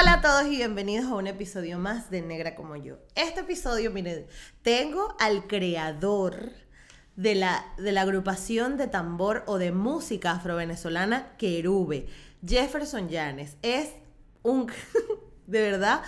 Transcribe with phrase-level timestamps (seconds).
[0.00, 2.98] Hola a todos y bienvenidos a un episodio más de Negra como yo.
[3.16, 4.28] Este episodio, miren,
[4.62, 6.52] tengo al creador
[7.16, 12.06] de la, de la agrupación de tambor o de música afrovenezolana Querube,
[12.46, 13.56] Jefferson Llanes.
[13.62, 13.90] Es
[14.44, 14.70] un,
[15.48, 16.02] de verdad,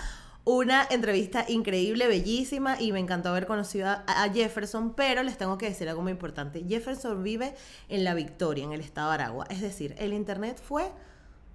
[0.45, 5.57] una entrevista increíble, bellísima y me encantó haber conocido a, a, Jefferson, pero les tengo
[5.57, 6.63] que decir algo muy importante.
[6.65, 7.55] Jefferson vive
[7.89, 9.47] en La Victoria, en el estado de Aragua.
[9.49, 10.89] Es decir, el internet fue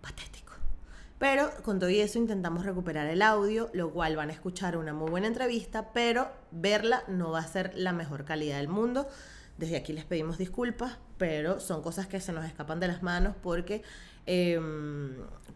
[0.02, 0.45] patético.
[1.18, 5.10] Pero con todo eso intentamos recuperar el audio, lo cual van a escuchar una muy
[5.10, 9.08] buena entrevista, pero verla no va a ser la mejor calidad del mundo.
[9.56, 13.34] Desde aquí les pedimos disculpas, pero son cosas que se nos escapan de las manos
[13.42, 13.82] porque
[14.26, 14.60] eh,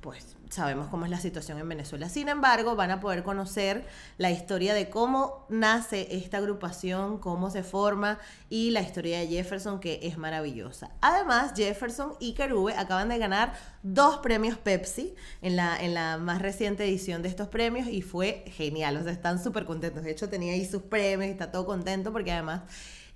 [0.01, 2.09] pues sabemos cómo es la situación en Venezuela.
[2.09, 3.87] Sin embargo, van a poder conocer
[4.19, 9.79] la historia de cómo nace esta agrupación, cómo se forma y la historia de Jefferson,
[9.79, 10.91] que es maravillosa.
[11.01, 13.53] Además, Jefferson y Kerube acaban de ganar
[13.83, 18.45] dos premios Pepsi en la, en la más reciente edición de estos premios y fue
[18.49, 18.97] genial.
[18.97, 20.03] O sea, están súper contentos.
[20.03, 22.63] De hecho, tenía ahí sus premios y está todo contento porque además...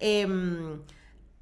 [0.00, 0.26] Eh,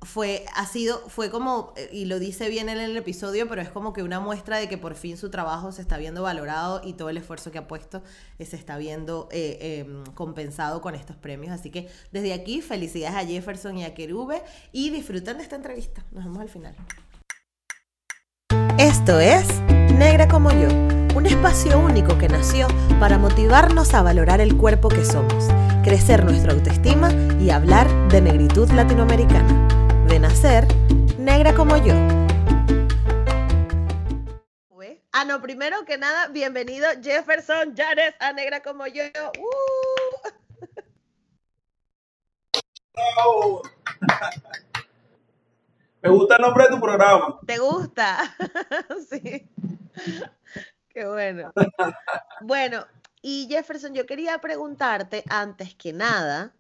[0.03, 3.71] fue, ha sido, fue como, eh, y lo dice bien en el episodio, pero es
[3.71, 6.95] como que una muestra de que por fin su trabajo se está viendo valorado y
[6.95, 8.03] todo el esfuerzo que ha puesto
[8.39, 11.53] eh, se está viendo eh, eh, compensado con estos premios.
[11.53, 16.05] Así que desde aquí, felicidades a Jefferson y a Kerube y disfruten de esta entrevista.
[16.11, 16.75] Nos vemos al final.
[18.79, 19.47] Esto es
[19.97, 20.69] Negra como yo,
[21.15, 22.67] un espacio único que nació
[22.99, 25.47] para motivarnos a valorar el cuerpo que somos,
[25.85, 29.82] crecer nuestra autoestima y hablar de negritud latinoamericana
[30.23, 30.69] nacer
[31.19, 31.95] negra como yo.
[35.15, 39.03] Ah, no, primero que nada, bienvenido Jefferson Janes a Negra como yo.
[39.39, 40.29] ¡Uh!
[43.25, 43.63] Oh.
[46.03, 47.41] Me gusta el nombre de tu programa.
[47.47, 48.35] ¿Te gusta?
[49.11, 49.51] sí.
[50.89, 51.53] Qué bueno.
[52.41, 52.87] Bueno,
[53.21, 56.53] y Jefferson, yo quería preguntarte antes que nada,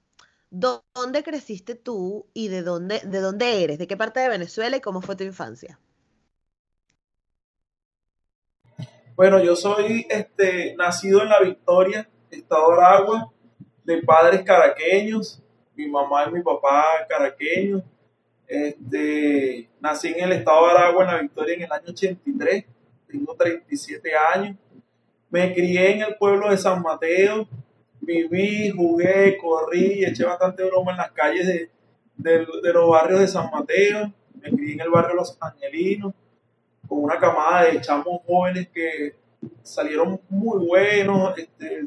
[0.54, 3.78] ¿Dónde creciste tú y de dónde, de dónde eres?
[3.78, 5.80] ¿De qué parte de Venezuela y cómo fue tu infancia?
[9.16, 13.32] Bueno, yo soy este, nacido en La Victoria, Estado de Aragua,
[13.82, 15.42] de padres caraqueños,
[15.74, 17.82] mi mamá y mi papá caraqueños.
[18.46, 22.64] Este, nací en el Estado de Aragua, en La Victoria, en el año 83,
[23.08, 24.56] tengo 37 años.
[25.30, 27.48] Me crié en el pueblo de San Mateo,
[28.02, 31.70] viví, jugué, corrí, eché bastante broma en las calles de,
[32.16, 36.12] de, de, los barrios de San Mateo, me crié en el barrio Los Angelinos,
[36.88, 39.14] con una camada de chamos jóvenes que
[39.62, 41.86] salieron muy buenos, este,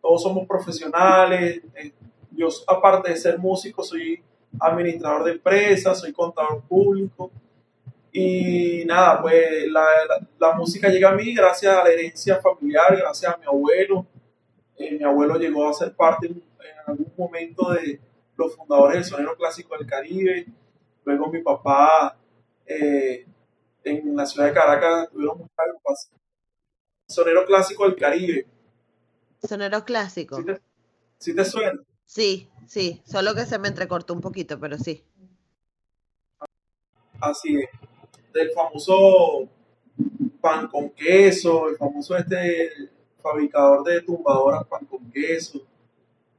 [0.00, 1.92] todos somos profesionales, eh,
[2.32, 4.22] yo aparte de ser músico soy
[4.60, 7.30] administrador de empresas, soy contador público,
[8.12, 12.96] y nada, pues la, la, la música llega a mí gracias a la herencia familiar,
[12.96, 14.06] gracias a mi abuelo,
[14.78, 18.00] eh, mi abuelo llegó a ser parte en, en, algún momento de
[18.36, 20.46] los fundadores del sonero clásico del Caribe.
[21.04, 22.16] Luego mi papá
[22.66, 23.26] eh,
[23.84, 26.20] en la ciudad de Caracas tuvieron muchas agrupaciones.
[27.08, 28.46] Sonero clásico del Caribe.
[29.42, 30.36] Sonero clásico.
[30.36, 30.60] ¿Sí te,
[31.18, 31.80] ¿Sí te suena?
[32.04, 35.04] Sí, sí, solo que se me entrecortó un poquito, pero sí.
[37.20, 37.70] Así es.
[38.32, 39.48] Del famoso
[40.40, 42.90] pan con queso, el famoso este
[43.26, 45.60] fabricador de tumbadoras pan con queso.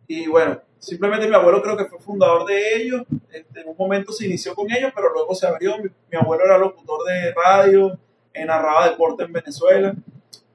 [0.07, 3.03] Y bueno, simplemente mi abuelo creo que fue fundador de ellos.
[3.31, 5.77] Este, en un momento se inició con ellos, pero luego se abrió.
[5.77, 7.97] Mi, mi abuelo era locutor de radio,
[8.45, 9.93] narraba deporte en Venezuela.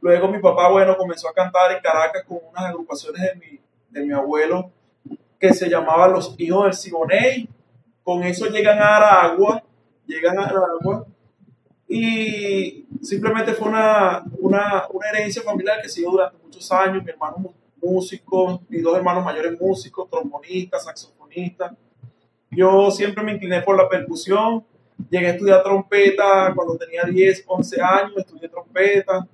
[0.00, 3.60] Luego mi papá, bueno, comenzó a cantar en Caracas con unas agrupaciones de mi,
[3.90, 4.70] de mi abuelo
[5.38, 7.48] que se llamaba Los Hijos del Siboney.
[8.02, 9.62] Con eso llegan a Aragua,
[10.06, 11.06] llegan a Aragua
[11.94, 17.04] y simplemente fue una, una, una, herencia familiar que siguió durante muchos años.
[17.04, 21.72] Mi hermano músico, mis dos hermanos mayores músicos, trombonistas, saxofonistas.
[22.50, 24.64] Yo siempre me incliné por la percusión.
[25.10, 29.28] Llegué a estudiar trompeta cuando tenía 10, 11 años, estudié trompeta.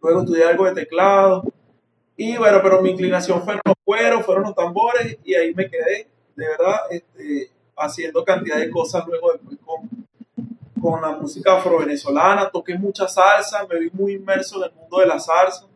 [0.00, 1.42] Luego estudié algo de teclado.
[2.16, 6.06] Y bueno, pero mi inclinación fue los cueros, fueron los tambores y ahí me quedé,
[6.36, 9.97] de verdad, este, haciendo cantidad de cosas luego después con,
[10.80, 15.06] con la música afro-venezolana, toqué mucha salsa, me vi muy inmerso en el mundo de
[15.06, 15.66] la salsa,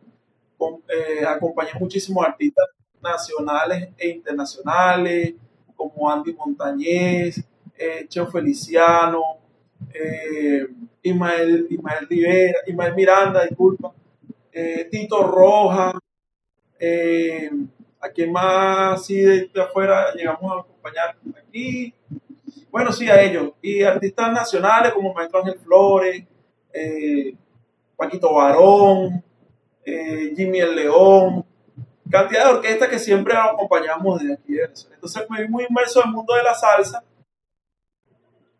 [0.57, 2.67] con, eh, acompañé muchísimos artistas
[3.01, 5.35] nacionales e internacionales,
[5.75, 7.43] como Andy Montañez,
[7.77, 9.21] eh, Cheo Feliciano,
[9.93, 10.65] eh,
[11.01, 13.93] Ismael, Ismael Rivera, Ismael Miranda, disculpa,
[14.51, 15.93] eh, Tito Roja,
[17.99, 21.93] a quien más así de, de afuera llegamos a acompañar aquí,
[22.73, 23.51] bueno, sí, a ellos.
[23.61, 26.23] Y artistas nacionales como Maestro Ángel Flores,
[26.73, 27.35] eh,
[27.95, 29.23] Paquito Barón,
[29.85, 31.45] eh, Jimmy el León,
[32.09, 34.55] cantidad de orquestas que siempre acompañamos desde aquí
[34.91, 37.03] Entonces me vi muy inmerso en el mundo de la salsa,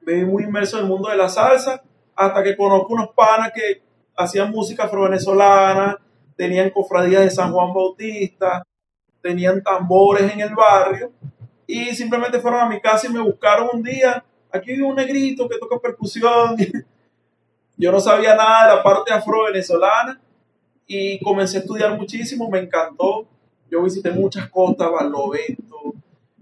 [0.01, 1.81] me vi muy inmerso en el mundo de la salsa,
[2.15, 3.81] hasta que conozco unos panas que
[4.15, 5.97] hacían música afro-venezolana,
[6.35, 8.63] tenían cofradías de San Juan Bautista,
[9.23, 11.11] tenían tambores en el barrio,
[11.67, 15.47] y simplemente fueron a mi casa y me buscaron un día, aquí vive un negrito
[15.47, 16.55] que toca percusión,
[17.77, 20.19] yo no sabía nada de la parte afro-venezolana,
[20.87, 23.25] y comencé a estudiar muchísimo, me encantó.
[23.69, 25.95] Yo visité muchas costas, Barlovento,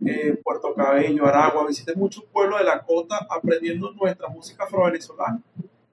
[0.06, 5.42] eh, Puerto Cabello, Aragua, visité muchos pueblos de la costa aprendiendo nuestra música afro-venezolana.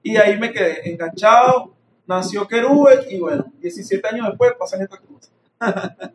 [0.02, 1.74] Y ahí me quedé enganchado,
[2.06, 5.30] nació Querube y bueno, 17 años después pasan estas cosas.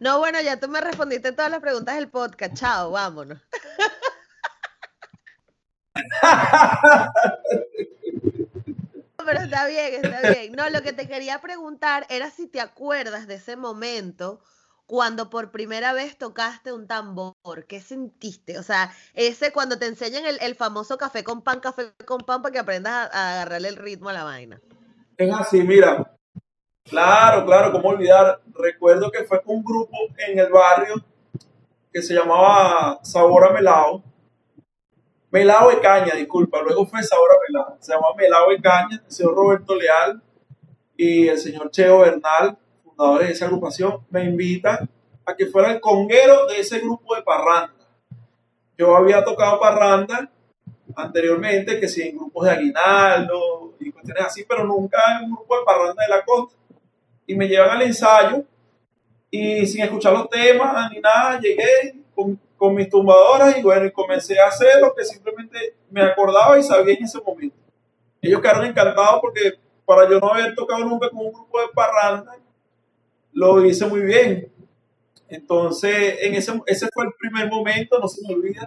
[0.00, 2.54] No, bueno, ya tú me respondiste todas las preguntas del podcast.
[2.54, 3.40] Chao, vámonos.
[9.24, 10.52] pero está bien, está bien.
[10.52, 14.40] No, lo que te quería preguntar era si te acuerdas de ese momento
[14.86, 18.58] cuando por primera vez tocaste un tambor, ¿qué sentiste?
[18.58, 22.52] O sea, ese cuando te enseñan el, famoso café con pan, café con pan, para
[22.52, 24.60] que aprendas a, agarrarle el ritmo a la vaina.
[25.16, 26.13] Es así, mira.
[26.88, 28.40] Claro, claro, ¿cómo olvidar?
[28.52, 30.94] Recuerdo que fue con un grupo en el barrio
[31.90, 34.02] que se llamaba Sabor a Melao
[35.34, 37.76] Melao de Caña, disculpa, luego fue Sabor a Melao.
[37.80, 40.22] Se llama Melao de Caña, el señor Roberto Leal
[40.96, 44.88] y el señor Cheo Bernal, fundadores de esa agrupación, me invitan
[45.26, 47.72] a que fuera el conguero de ese grupo de parranda.
[48.78, 50.30] Yo había tocado parranda
[50.94, 55.58] anteriormente, que sí, en grupos de aguinaldo y cuestiones así, pero nunca en un grupo
[55.58, 56.63] de parranda de la costa.
[57.26, 58.44] Y me llevan al ensayo
[59.30, 63.92] y sin escuchar los temas ni nada, llegué con con mis tumbadoras y bueno, y
[63.92, 67.56] comencé a hacer lo que simplemente me acordaba y sabía en ese momento.
[68.22, 72.38] Ellos quedaron encantados porque para yo no haber tocado nunca con un grupo de parranda,
[73.32, 74.50] lo hice muy bien.
[75.28, 78.66] Entonces, en ese, ese fue el primer momento, no se me olvida,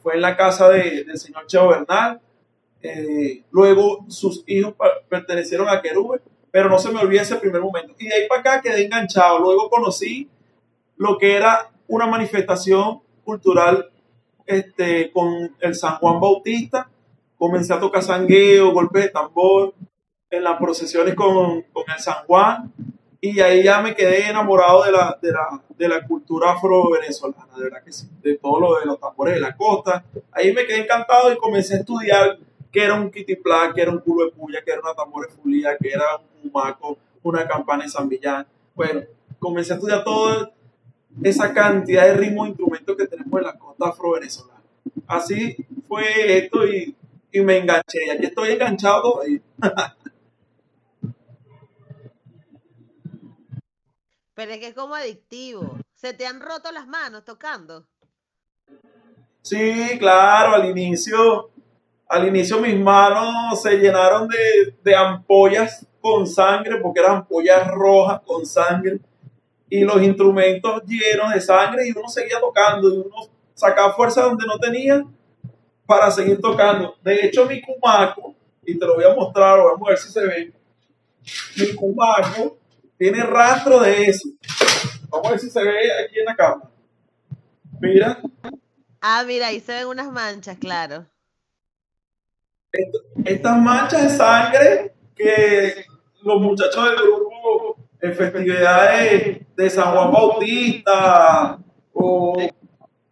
[0.00, 2.20] fue en la casa de, del señor Cheo Bernal.
[2.82, 4.74] Eh, luego sus hijos
[5.08, 6.20] pertenecieron a Querube,
[6.50, 7.94] pero no se me olvida ese primer momento.
[7.98, 9.38] Y de ahí para acá quedé enganchado.
[9.38, 10.28] Luego conocí
[10.96, 13.90] lo que era una manifestación cultural
[14.46, 16.90] este, con el San Juan Bautista.
[17.36, 19.74] Comencé a tocar sangueo, golpes de tambor,
[20.30, 22.72] en las procesiones con, con el San Juan.
[23.20, 27.64] Y ahí ya me quedé enamorado de la, de la, de la cultura afro-venezolana, de
[27.64, 30.04] verdad que sí, de todo lo de los tambores de la costa.
[30.32, 32.38] Ahí me quedé encantado y comencé a estudiar
[32.70, 35.34] qué era un kitiplá, qué era un culo de puya, qué era una tambor de
[35.34, 38.46] fulía, qué era un maco, una campana de San Villán.
[38.74, 39.02] Bueno,
[39.38, 40.52] comencé a estudiar todo
[41.22, 44.62] esa cantidad de ritmos e instrumentos que tenemos en la costa afro-venezolana.
[45.06, 45.56] Así
[45.88, 46.96] fue esto y,
[47.32, 48.06] me enganché.
[48.06, 49.20] Y aquí estoy enganchado
[54.34, 55.78] Pero es que es como adictivo.
[55.94, 57.86] ¿Se te han roto las manos tocando?
[59.42, 61.50] Sí, claro, al inicio,
[62.10, 68.20] al inicio mis manos se llenaron de, de ampollas con sangre, porque eran ampollas rojas
[68.26, 68.98] con sangre
[69.68, 73.14] y los instrumentos llenos de sangre y uno seguía tocando y uno
[73.54, 75.04] sacaba fuerza donde no tenía
[75.86, 76.96] para seguir tocando.
[77.00, 78.34] De hecho, mi cumaco,
[78.64, 80.52] y te lo voy a mostrar, vamos a ver si se ve,
[81.58, 82.58] mi cumaco
[82.98, 84.28] tiene rastro de eso.
[85.10, 86.70] Vamos a ver si se ve aquí en la cámara.
[87.80, 88.20] Mira.
[89.00, 91.06] Ah, mira, ahí se ven unas manchas, claro.
[93.24, 95.84] Estas manchas de sangre que
[96.22, 101.58] los muchachos del grupo en festividades de San Juan Bautista
[101.92, 102.36] o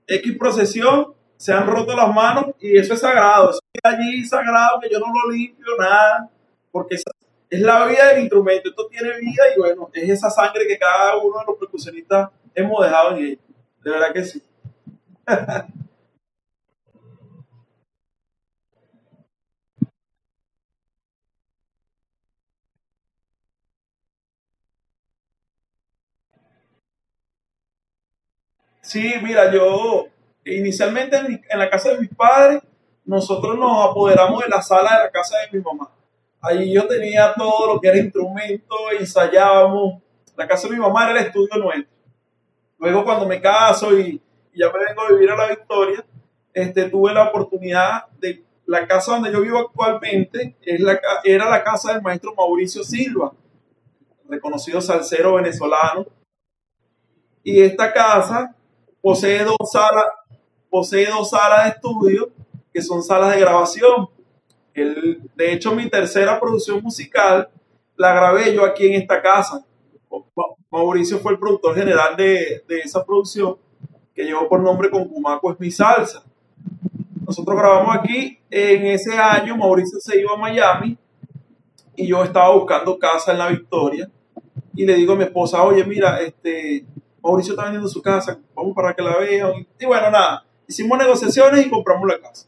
[0.06, 3.50] X procesión, se han roto las manos y eso es sagrado.
[3.50, 6.28] Eso es allí sagrado que yo no lo limpio, nada,
[6.72, 8.70] porque es la vida del instrumento.
[8.70, 12.82] Esto tiene vida y bueno, es esa sangre que cada uno de los percusionistas hemos
[12.84, 13.40] dejado en él.
[13.84, 14.42] De verdad que sí.
[28.88, 30.06] Sí, mira, yo
[30.46, 32.62] inicialmente en, la casa de mis padres,
[33.04, 35.90] nosotros nos apoderamos de la sala de la casa de mi mamá.
[36.40, 40.02] Allí yo tenía todo lo que era instrumento, ensayábamos.
[40.36, 41.94] La casa de mi mamá era el estudio nuestro.
[42.78, 44.22] Luego cuando me caso y,
[44.54, 46.02] ya me vengo a vivir a la Victoria,
[46.54, 51.62] este, tuve la oportunidad de la casa donde yo vivo actualmente, es la, era la
[51.62, 53.34] casa del maestro Mauricio Silva,
[54.26, 56.06] reconocido salsero venezolano.
[57.42, 58.54] Y esta casa
[59.00, 60.04] posee dos salas,
[60.70, 62.30] posee dos salas de estudio
[62.72, 64.08] que son salas de grabación.
[64.74, 67.48] El, de hecho, mi tercera producción musical
[67.96, 69.64] la grabé yo aquí en esta casa.
[70.70, 73.56] Mauricio fue el productor general de, de esa producción
[74.14, 76.22] que llevó por nombre Concumaco es mi salsa.
[77.26, 80.96] Nosotros grabamos aquí, en ese año Mauricio se iba a Miami
[81.94, 84.10] y yo estaba buscando casa en la Victoria
[84.74, 86.84] y le digo a mi esposa, oye, mira, este,
[87.22, 89.66] Mauricio está vendiendo su casa, vamos para que la vean.
[89.78, 92.46] Y bueno, nada, hicimos negociaciones y compramos la casa.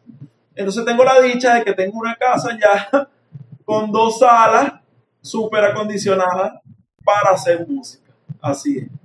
[0.54, 3.08] Entonces tengo la dicha de que tengo una casa ya
[3.64, 4.74] con dos salas
[5.20, 6.60] súper acondicionadas
[7.04, 8.12] para hacer música.
[8.40, 9.00] Así es.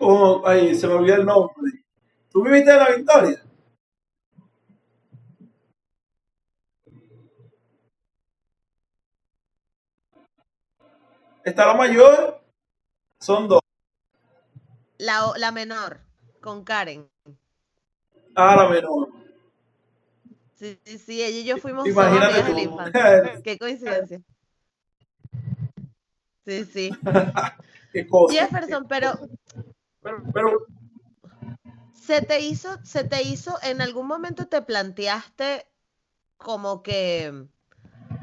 [0.00, 1.72] Oh, ahí se me olvidó el nombre.
[2.30, 3.42] ¿Tú viviste en la Victoria?
[11.48, 12.42] Está la mayor,
[13.18, 13.62] son dos.
[14.98, 16.00] La, la menor,
[16.42, 17.08] con Karen.
[18.34, 19.08] Ah, la menor.
[20.56, 23.40] Sí, sí, sí, ella y yo fuimos Imagínate infancia.
[23.44, 24.20] Qué coincidencia.
[26.44, 26.90] Sí, sí.
[27.94, 28.34] Qué cosa.
[28.34, 29.18] Jefferson, pero
[30.02, 30.66] Pero, pero
[31.94, 35.66] se te hizo, se te hizo, en algún momento te planteaste
[36.36, 37.46] como que,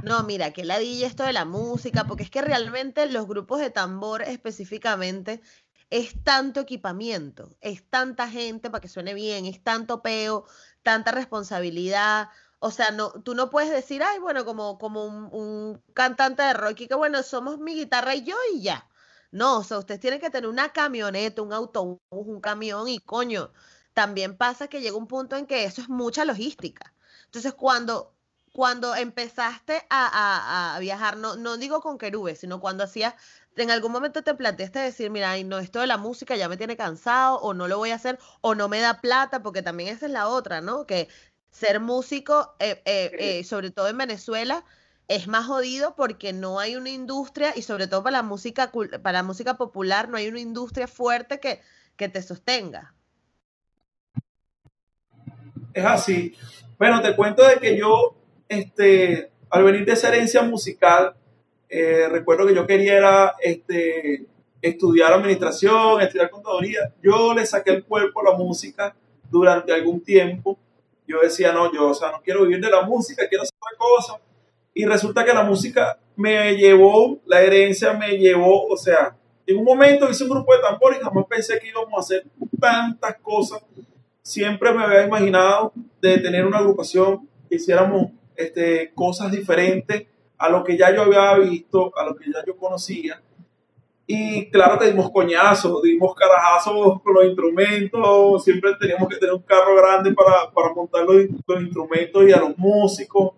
[0.06, 3.72] no, mira, que la esto de la música, porque es que realmente los grupos de
[3.72, 5.42] tambor específicamente
[5.90, 10.46] es tanto equipamiento, es tanta gente para que suene bien, es tanto peo,
[10.84, 12.30] tanta responsabilidad.
[12.60, 16.54] O sea, no, tú no puedes decir, ay, bueno, como, como un, un cantante de
[16.54, 18.88] rock y que bueno, somos mi guitarra y yo y ya.
[19.32, 23.52] No, o sea, ustedes tienen que tener una camioneta, un autobús, un camión y coño,
[23.94, 26.94] también pasa que llega un punto en que eso es mucha logística.
[27.26, 28.15] Entonces, cuando,
[28.56, 33.14] cuando empezaste a, a- a viajar, no, no digo con querubes, sino cuando hacías,
[33.58, 36.56] en algún momento te planteaste decir, mira, ay, no, esto de la música ya me
[36.56, 39.90] tiene cansado, o no lo voy a hacer, o no me da plata, porque también
[39.90, 40.86] esa es la otra, ¿no?
[40.86, 41.10] Que
[41.52, 44.64] ser músico, eh, eh, eh, sobre todo en Venezuela,
[45.10, 48.72] es más jodido porque no hay una industria, y sobre todo para la música,
[49.04, 51.62] para la música popular, no hay una industria fuerte que,
[51.98, 52.94] que te sostenga.
[55.74, 56.36] es así.
[56.78, 58.16] Bueno, te cuento de que yo,
[58.48, 61.16] este, al venir de esa herencia musical,
[61.70, 64.26] eh, recuerdo que yo quería era, este,
[64.62, 66.94] estudiar administración, estudiar contaduría.
[67.02, 68.96] Yo le saqué el cuerpo a la música
[69.30, 70.58] durante algún tiempo.
[71.08, 73.78] Yo decía, no, yo, o sea, no quiero vivir de la música, quiero hacer otra
[73.78, 74.20] cosa.
[74.74, 79.16] Y resulta que la música me llevó, la herencia me llevó, o sea,
[79.48, 82.26] en un momento hice un grupo de tambor y jamás pensé que íbamos a hacer
[82.60, 83.62] tantas cosas.
[84.22, 85.72] Siempre me había imaginado
[86.02, 91.36] de tener una agrupación que hiciéramos este, cosas diferentes a lo que ya yo había
[91.36, 93.22] visto, a lo que ya yo conocía.
[94.08, 99.42] Y claro que dimos coñazos, dimos carajazos con los instrumentos, siempre teníamos que tener un
[99.42, 101.16] carro grande para, para montar los,
[101.48, 103.32] los instrumentos y a los músicos.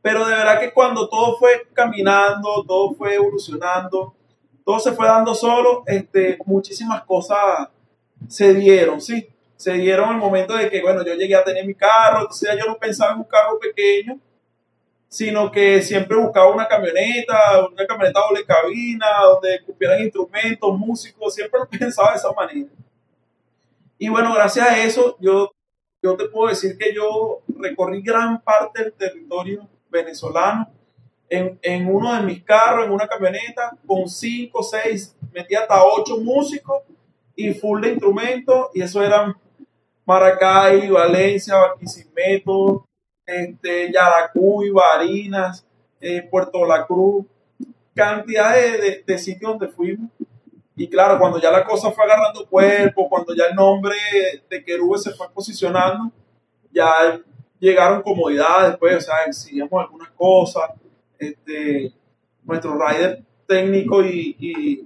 [0.00, 4.14] Pero de verdad que cuando todo fue caminando, todo fue evolucionando,
[4.64, 7.68] todo se fue dando solo, este, muchísimas cosas
[8.28, 9.28] se dieron, ¿sí?
[9.60, 12.58] Se dieron el momento de que, bueno, yo llegué a tener mi carro, entonces ya
[12.58, 14.18] yo no pensaba en un carro pequeño,
[15.06, 21.60] sino que siempre buscaba una camioneta, una camioneta doble cabina, donde cupieran instrumentos, músicos, siempre
[21.60, 22.70] lo pensaba de esa manera.
[23.98, 25.52] Y bueno, gracias a eso, yo,
[26.02, 30.70] yo te puedo decir que yo recorrí gran parte del territorio venezolano
[31.28, 36.16] en, en uno de mis carros, en una camioneta, con cinco, seis, metí hasta ocho
[36.16, 36.82] músicos
[37.36, 39.36] y full de instrumentos, y eso eran
[40.06, 42.86] Maracay, Valencia, Barquisimeto,
[43.26, 45.66] este, Yaracuy, Barinas,
[46.00, 47.26] eh, Puerto La Cruz,
[47.94, 50.10] cantidad de, de- sitios donde fuimos.
[50.76, 53.94] Y claro, cuando ya la cosa fue agarrando cuerpo, cuando ya el nombre
[54.48, 56.10] de Querube se fue posicionando,
[56.72, 57.20] ya
[57.58, 60.70] llegaron comodidades, pues, o sea, exigíamos algunas cosas,
[61.18, 61.92] este,
[62.44, 64.84] nuestro rider técnico y, y,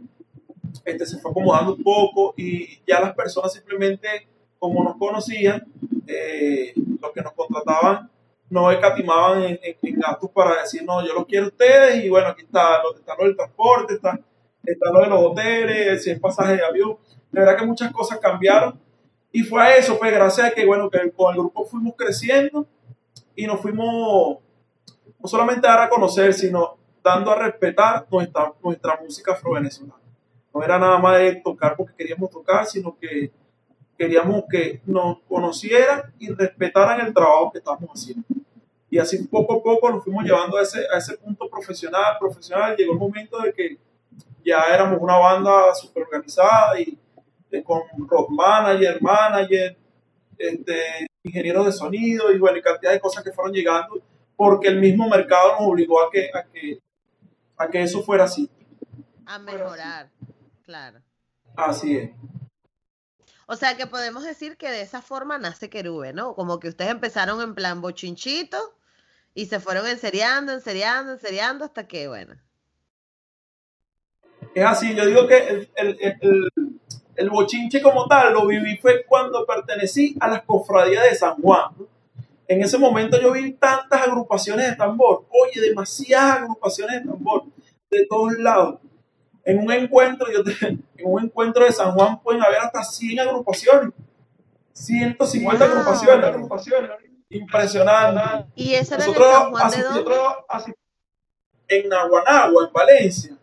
[0.85, 4.27] este, se fue acomodando un poco y ya las personas simplemente,
[4.65, 5.67] como nos conocían,
[6.07, 8.11] eh, los que nos contrataban
[8.51, 12.09] no escatimaban en, en- en gastos para decir, no, yo los quiero a ustedes y
[12.09, 14.19] bueno, aquí está está lo del transporte, está,
[14.65, 16.97] está lo de los hoteles, si es pasaje de avión.
[17.33, 18.79] De verdad que muchas cosas cambiaron
[19.33, 22.67] y fue a eso, pues gracias a que, bueno, que con el grupo fuimos creciendo
[23.35, 24.39] y nos fuimos
[25.19, 29.99] no solamente a dar a conocer, sino dando a respetar nuestra, nuestra música afro-venezolana.
[30.55, 33.33] No era nada más de tocar porque queríamos tocar, sino que
[33.97, 38.25] queríamos que nos conocieran y respetaran el trabajo que estamos haciendo.
[38.91, 42.77] Y así poco a poco nos fuimos llevando a ese, a ese punto profesional, profesional.
[42.77, 43.79] Llegó el momento de que
[44.45, 46.99] ya éramos una banda súper organizada y,
[47.51, 49.77] eh, con rock manager, manager,
[50.39, 54.01] este, ingenieros de sonido y bueno, y cantidad de cosas que fueron llegando
[54.37, 56.79] porque el mismo mercado nos obligó a que, a que,
[57.57, 58.51] a que eso fuera así.
[59.27, 60.11] A mejorar,
[60.65, 61.01] claro.
[61.57, 62.11] Así es.
[63.47, 66.35] O sea que podemos decir que de esa forma nace Querube, ¿no?
[66.35, 68.59] Como que ustedes empezaron en plan bochinchito
[69.35, 72.37] y se fueron enseriando, enseriando, enseriando hasta que, bueno.
[74.55, 75.69] Es así, yo digo que
[77.17, 81.73] el, bochinche como tal lo viví fue cuando pertenecí a las cofradías de San Juan.
[82.47, 87.45] En ese momento yo vi tantas agrupaciones de tambor, oye, demasiadas agrupaciones de tambor
[87.91, 88.81] de todos lados.
[89.45, 93.93] En un encuentro, yo en un encuentro de San Juan pueden haber hasta 100 agrupaciones.
[94.73, 96.91] 150 agrupaciones.
[97.29, 98.51] Impresionante.
[98.55, 100.75] ¿Y eso era Nosotros San Juan de dónde?
[101.69, 103.37] En Naguanagua, en Valencia.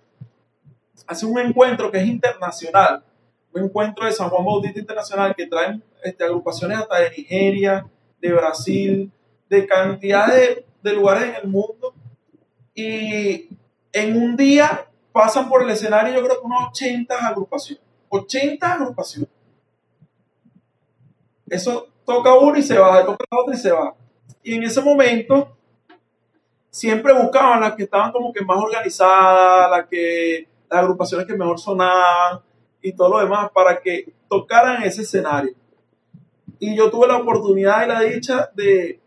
[1.07, 3.03] Hace un encuentro que es internacional.
[3.53, 7.85] Un encuentro de San Juan Bautista Internacional que traen este, agrupaciones hasta de Nigeria,
[8.19, 9.11] de Brasil,
[9.49, 11.93] de cantidad de, de lugares en el mundo.
[12.73, 13.49] Y
[13.91, 17.83] en un día pasan por el escenario yo creo que unas 80 agrupaciones.
[18.09, 19.29] 80 agrupaciones.
[21.47, 23.93] Eso toca uno y se va, toca otro y se va.
[24.43, 25.55] Y en ese momento
[26.69, 31.59] siempre buscaban las que estaban como que más organizadas, las que las agrupaciones que mejor
[31.59, 32.39] sonaban
[32.81, 35.53] y todo lo demás para que tocaran ese escenario.
[36.59, 38.99] Y yo tuve la oportunidad y la dicha de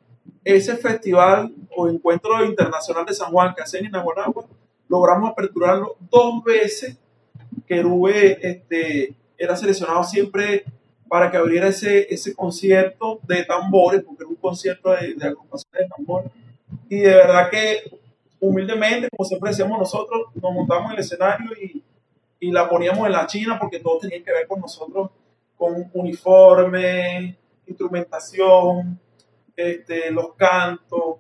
[0.45, 4.45] ese festival o encuentro internacional de San Juan que hacen en Aguanagua,
[4.89, 6.99] logramos aperturarlo dos veces.
[7.67, 10.65] Querube este, era seleccionado siempre
[11.09, 15.81] para que abriera ese, ese concierto de tambores, porque era un concierto de, de agrupaciones
[15.81, 16.33] de tambores.
[16.89, 17.99] Y de verdad que
[18.41, 21.83] humildemente, como siempre decíamos nosotros, nos montamos en el escenario y,
[22.41, 25.11] y la poníamos en la china porque todo tenía que ver con nosotros,
[25.57, 27.37] con uniforme,
[27.67, 29.01] instrumentación,
[29.57, 31.17] este, los cantos,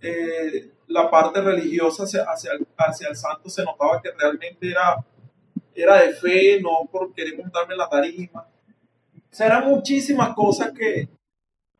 [0.00, 5.04] eh, la parte religiosa hacia, hacia, el, santo se notaba que realmente era,
[5.74, 8.46] era de fe, no por querer montarme en la tarima.
[9.14, 11.08] O sea, eran muchísimas cosas que,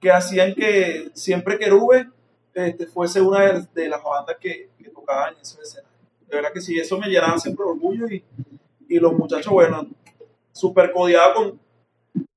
[0.01, 2.09] que hacían que siempre Querube
[2.55, 5.91] este, fuese una de, las bandas que, que, tocaban en ese escenario.
[6.29, 8.25] De verdad que sí, eso me llenaba siempre orgullo y,
[8.89, 9.89] y los muchachos, bueno,
[10.53, 11.61] súper codiados con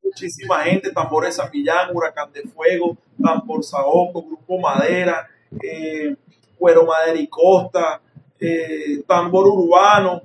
[0.04, 5.28] muchísima gente, Tambores San Millán, Huracán de Fuego, Tambor Saoco, Grupo Madera,
[5.62, 6.16] eh,
[6.64, 8.00] Cuero Madera y Costa,
[8.40, 10.22] eh, Tambor Urbano,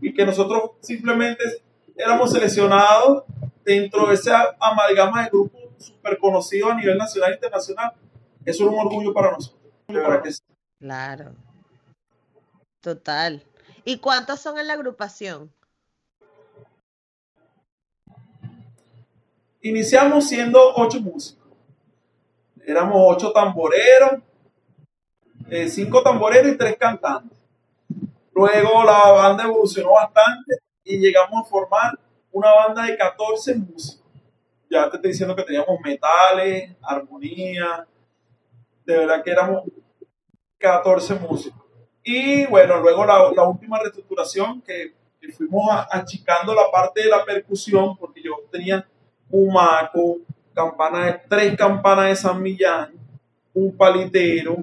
[0.00, 1.42] y que nosotros simplemente
[1.96, 3.24] éramos seleccionados
[3.64, 7.92] dentro de esa amalgama de grupos súper conocidos a nivel nacional e internacional.
[8.44, 9.60] Eso es un orgullo para nosotros.
[10.78, 11.34] Claro.
[12.80, 13.42] Total.
[13.84, 15.52] ¿Y cuántos son en la agrupación?
[19.62, 21.48] Iniciamos siendo ocho músicos.
[22.64, 24.22] Éramos ocho tamboreros,
[25.50, 27.36] eh, cinco tamboreros y tres cantantes.
[28.34, 31.98] Luego la banda evolucionó bastante y llegamos a formar
[32.32, 34.04] una banda de 14 músicos.
[34.70, 37.86] Ya te estoy diciendo que teníamos metales, armonía,
[38.84, 39.62] de verdad que éramos
[40.58, 41.62] 14 músicos.
[42.02, 44.94] Y bueno, luego la, última reestructuración que,
[45.36, 48.86] fuimos achicando la parte de la percusión, porque yo tenía
[49.28, 50.18] un maco,
[50.54, 52.92] campana tres campanas de San Millán,
[53.52, 54.62] un palitero,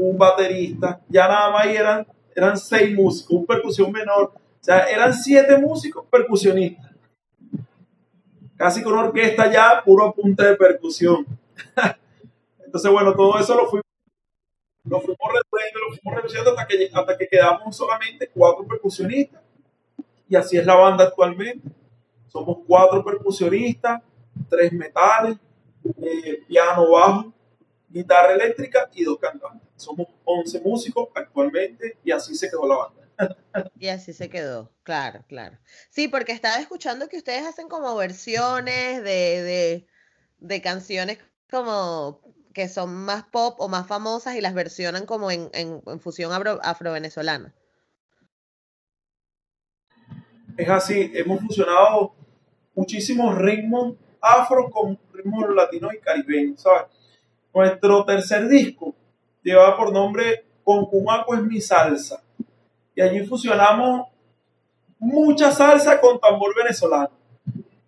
[0.00, 5.12] un baterista, ya nada más eran, eran seis músicos, un percusión menor, o sea, eran
[5.12, 6.90] siete músicos percusionistas.
[8.56, 11.26] Casi con orquesta ya, puro apunte de percusión.
[12.64, 13.86] Entonces, bueno, todo eso lo fuimos,
[14.84, 19.40] lo fuimos reduciendo, lo fuimos reduciendo hasta que, hasta que quedamos solamente cuatro percusionistas.
[20.28, 21.68] Y así es la banda actualmente.
[22.28, 24.02] Somos cuatro percusionistas,
[24.48, 25.38] tres metales,
[26.02, 27.32] eh, piano, bajo,
[27.88, 29.69] guitarra eléctrica y dos cantantes.
[29.80, 33.00] Somos 11 músicos actualmente y así se quedó la banda.
[33.78, 35.58] Y así se quedó, claro, claro.
[35.90, 39.86] Sí, porque estaba escuchando que ustedes hacen como versiones de,
[40.38, 41.18] de, canciones
[41.50, 42.20] como
[42.54, 47.54] que son más pop o más famosas y las versionan como en, en, fusión afro-venezolana.
[50.56, 52.14] es así, hemos fusionado
[52.74, 56.86] muchísimos ritmos afro con ritmos latinos y caribeños, ¿sabes?
[57.52, 58.94] Nuestro tercer disco
[59.42, 62.22] llevaba por nombre Con Cumaco es mi salsa.
[62.94, 64.08] Y allí fusionamos
[64.98, 67.10] mucha salsa con tambor venezolano.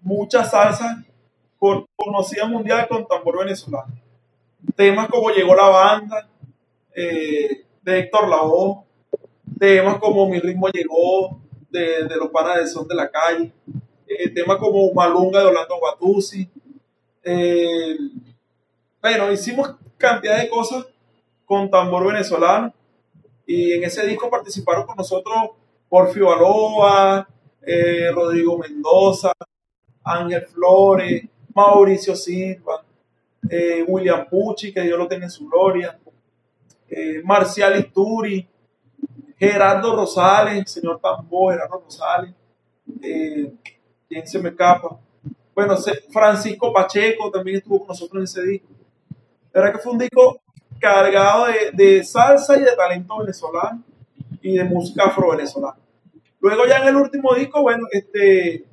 [0.00, 1.04] Mucha salsa
[1.94, 3.92] conocida mundial con tambor venezolano.
[4.74, 6.28] Temas como Llegó la banda,
[6.94, 8.84] eh, de Héctor Lavoe,
[9.58, 13.52] temas como Mi ritmo llegó, de, los panas de son de la calle,
[14.06, 16.48] eh, temas como Malunga de Orlando Guatusi.
[17.24, 17.96] Eh,
[19.00, 20.86] bueno, hicimos cantidad de cosas
[21.52, 22.72] con tambor venezolano
[23.46, 25.50] y en ese disco participaron con nosotros
[25.86, 27.28] Porfio Aloa,
[27.60, 29.34] eh, Rodrigo Mendoza,
[30.02, 32.82] Ángel Flores, Mauricio Silva,
[33.50, 35.98] eh, William Pucci, que Dios lo tenga en su gloria,
[36.88, 38.48] eh, Marcial Isturi,
[39.36, 42.32] Gerardo Rosales, señor tambor, Gerardo Rosales,
[42.98, 44.98] ¿quién se me escapa?
[45.54, 45.76] Bueno,
[46.10, 48.68] Francisco Pacheco también estuvo con nosotros en ese disco.
[49.52, 50.40] La verdad que fue un disco
[50.82, 53.82] cargado de, salsa y de talento venezolano
[54.42, 55.78] y de música afro-venezolana.
[56.40, 58.64] Luego ya en el último disco, bueno, este,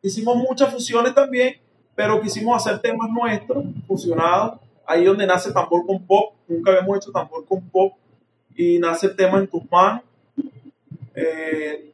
[0.00, 1.56] hicimos muchas fusiones también,
[1.96, 4.60] pero quisimos hacer temas nuestros, fusionados.
[4.86, 7.94] Ahí donde nace tambor con pop, nunca habíamos hecho tambor con pop,
[8.54, 10.02] y nace el tema en tus manos.
[11.16, 11.92] Eh,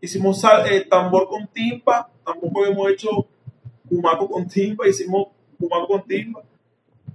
[0.00, 3.08] hicimos eh, tambor con timpa, tampoco habíamos hecho
[3.88, 5.28] cumaco con timpa, hicimos
[5.60, 6.42] cumaco con timpa.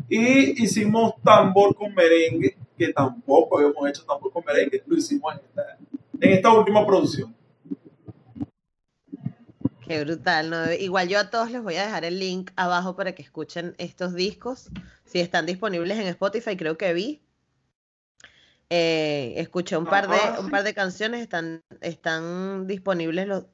[0.10, 5.36] Y hicimos tambor con merengue, que tampoco habíamos hecho tambor con merengue, lo hicimos
[6.20, 7.36] en esta, última producción.
[9.86, 10.72] Qué brutal, ¿no?
[10.74, 14.14] Igual yo a todos les voy a dejar el link abajo para que escuchen estos
[14.14, 14.70] discos.
[15.06, 17.22] Si están disponibles en Spotify, creo que vi.
[18.70, 23.46] Eh, escuché un par de, un par de canciones, están, están disponibles los.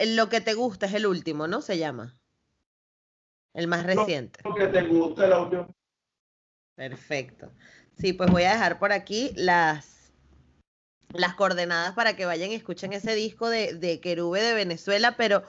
[0.00, 1.62] lo que te gusta es el último, ¿no?
[1.62, 2.16] Se llama.
[3.54, 4.40] El más reciente.
[4.44, 5.74] Lo que te gusta, el audio.
[6.74, 7.52] Perfecto.
[7.96, 10.12] Sí, pues voy a dejar por aquí las,
[11.12, 15.16] las coordenadas para que vayan y escuchen ese disco de, de Querube de Venezuela.
[15.16, 15.44] Pero,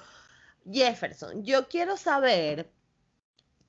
[0.71, 2.71] Jefferson, yo quiero saber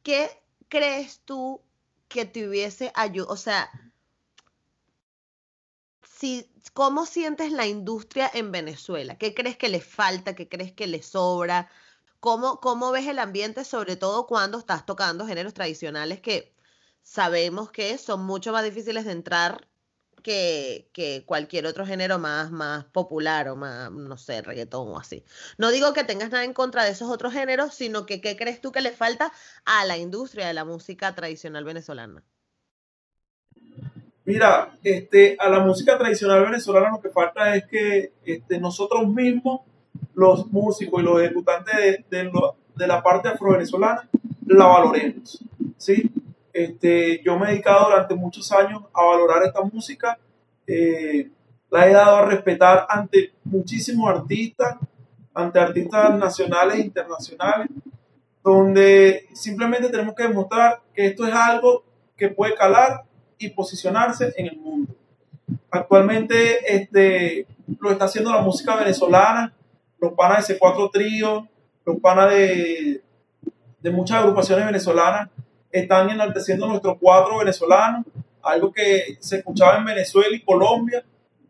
[0.02, 0.28] qué
[0.68, 1.62] crees tú
[2.08, 3.70] que te hubiese ayudado, o sea,
[6.02, 9.16] si, ¿cómo sientes la industria en Venezuela?
[9.18, 10.34] ¿Qué crees que le falta?
[10.34, 11.70] ¿Qué crees que le sobra?
[12.26, 16.52] ¿Cómo, ¿Cómo ves el ambiente, sobre todo cuando estás tocando géneros tradicionales que
[17.04, 19.68] sabemos que son mucho más difíciles de entrar
[20.24, 25.22] que, que, cualquier otro género más, más popular o más, no sé, reggaetón o así.
[25.56, 28.60] No digo que tengas nada en contra de esos otros géneros, sino que qué crees
[28.60, 29.32] tú que le falta
[29.64, 32.24] a la industria de la música tradicional venezolana.
[34.24, 39.60] Mira, este, a la música tradicional venezolana lo que falta es que este, nosotros mismos
[40.16, 41.74] los músicos y los ejecutantes
[42.08, 42.30] de,
[42.74, 44.08] de, la parte afro-venezolana
[44.46, 45.44] la valoremos.
[45.76, 46.10] ¿sí?
[46.52, 50.18] Este, yo me he dedicado durante muchos años a valorar esta música,
[50.66, 51.30] eh,
[51.70, 54.76] la he dado a respetar ante muchísimos artistas,
[55.34, 57.68] ante artistas nacionales e internacionales,
[58.42, 61.84] donde simplemente tenemos que demostrar que esto es algo
[62.16, 63.02] que puede calar
[63.36, 64.94] y posicionarse en el mundo.
[65.70, 67.46] Actualmente este,
[67.80, 69.52] lo está haciendo la música venezolana,
[70.06, 71.48] los panas de C4 Trío,
[71.84, 73.02] los panas de,
[73.80, 75.30] de muchas agrupaciones venezolanas
[75.70, 78.04] están enalteciendo nuestro cuadro venezolano,
[78.42, 81.04] algo que se escuchaba en Venezuela y Colombia,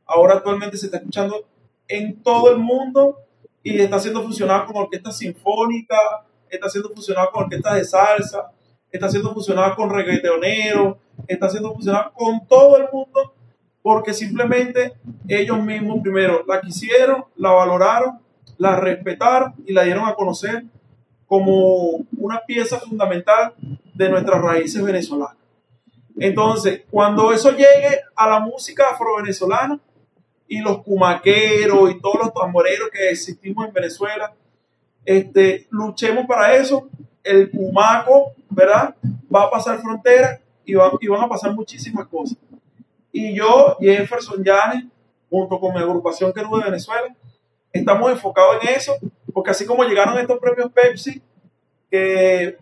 [0.07, 1.47] ahora actualmente se está escuchando
[1.87, 3.19] en todo el mundo
[3.63, 6.01] y está siendo fusionado con orquestas sinfónicas,
[6.49, 8.53] está siendo fusionado con orquestas de salsa,
[8.91, 10.97] está siendo fusionado con reggaetoneros,
[11.29, 13.35] está siendo fusionado con todo el mundo
[13.83, 14.95] porque simplemente
[15.29, 18.26] ellos mismos primero la quisieron, la valoraron
[18.59, 20.65] la respetaron y la dieron a conocer
[21.27, 23.55] como una pieza fundamental
[23.95, 25.37] de nuestras raíces venezolanas.
[26.19, 29.79] Entonces, cuando eso llegue a la música afro-venezolana
[30.49, 34.33] y los cumaqueros y todos los tamboreros que existimos en Venezuela,
[35.05, 36.89] este, luchemos para eso.
[37.23, 38.95] El cumaco, ¿verdad?
[39.35, 42.39] Va a pasar frontera y, y van a pasar muchísimas cosas.
[43.13, 44.85] Y yo, Jefferson Yanes,
[45.29, 47.15] junto con mi agrupación que de Venezuela,
[47.77, 48.97] estamos enfocados en eso,
[49.33, 51.23] porque así como llegaron estos premios Pepsi,
[51.91, 52.59] que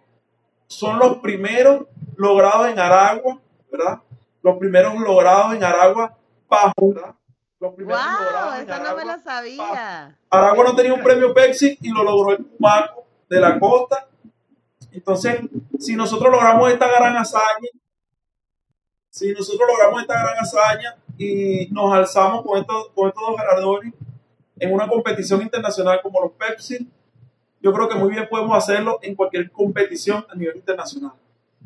[0.66, 3.38] son los primeros logrados en Aragua,
[3.70, 4.00] ¿verdad?
[4.42, 6.16] Los primeros logrados en Aragua
[6.48, 7.14] bajo, ¿verdad?
[7.60, 10.18] Los primeros wow, eso no me lo sabía.
[10.30, 14.08] Aragua no tenía un premio Pepsi y lo logró el Pumaco de la costa.
[14.92, 15.40] Entonces,
[15.78, 17.68] si nosotros logramos esta gran hazaña,
[19.10, 23.94] si nosotros logramos esta gran hazaña y nos alzamos con estos, con estos dos galardones,
[24.58, 26.88] en una competición internacional como los Pepsi,
[27.60, 31.12] yo creo que muy bien podemos hacerlo en cualquier competición a nivel internacional.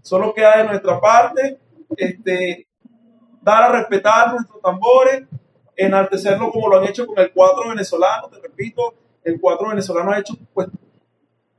[0.02, 1.58] Solo queda de nuestra parte
[1.96, 2.66] este,
[3.42, 5.24] dar a respetar nuestros tambores,
[5.76, 8.28] enaltecerlo como lo han hecho con el cuatro venezolano.
[8.28, 10.68] Te repito, el cuatro venezolano ha hecho, pues,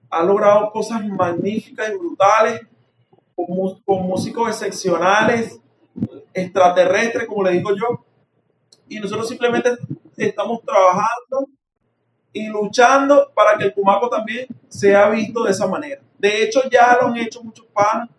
[0.09, 2.61] ha logrado cosas magníficas y brutales,
[3.35, 3.47] con,
[3.85, 5.59] con músicos excepcionales,
[6.33, 8.05] extraterrestres, como le digo yo.
[8.87, 9.71] Y nosotros simplemente
[10.25, 11.47] estamos trabajando
[12.31, 16.01] y luchando para que el Cumaco también sea visto de esa manera.
[16.17, 18.09] De hecho, ya lo han hecho muchos panas.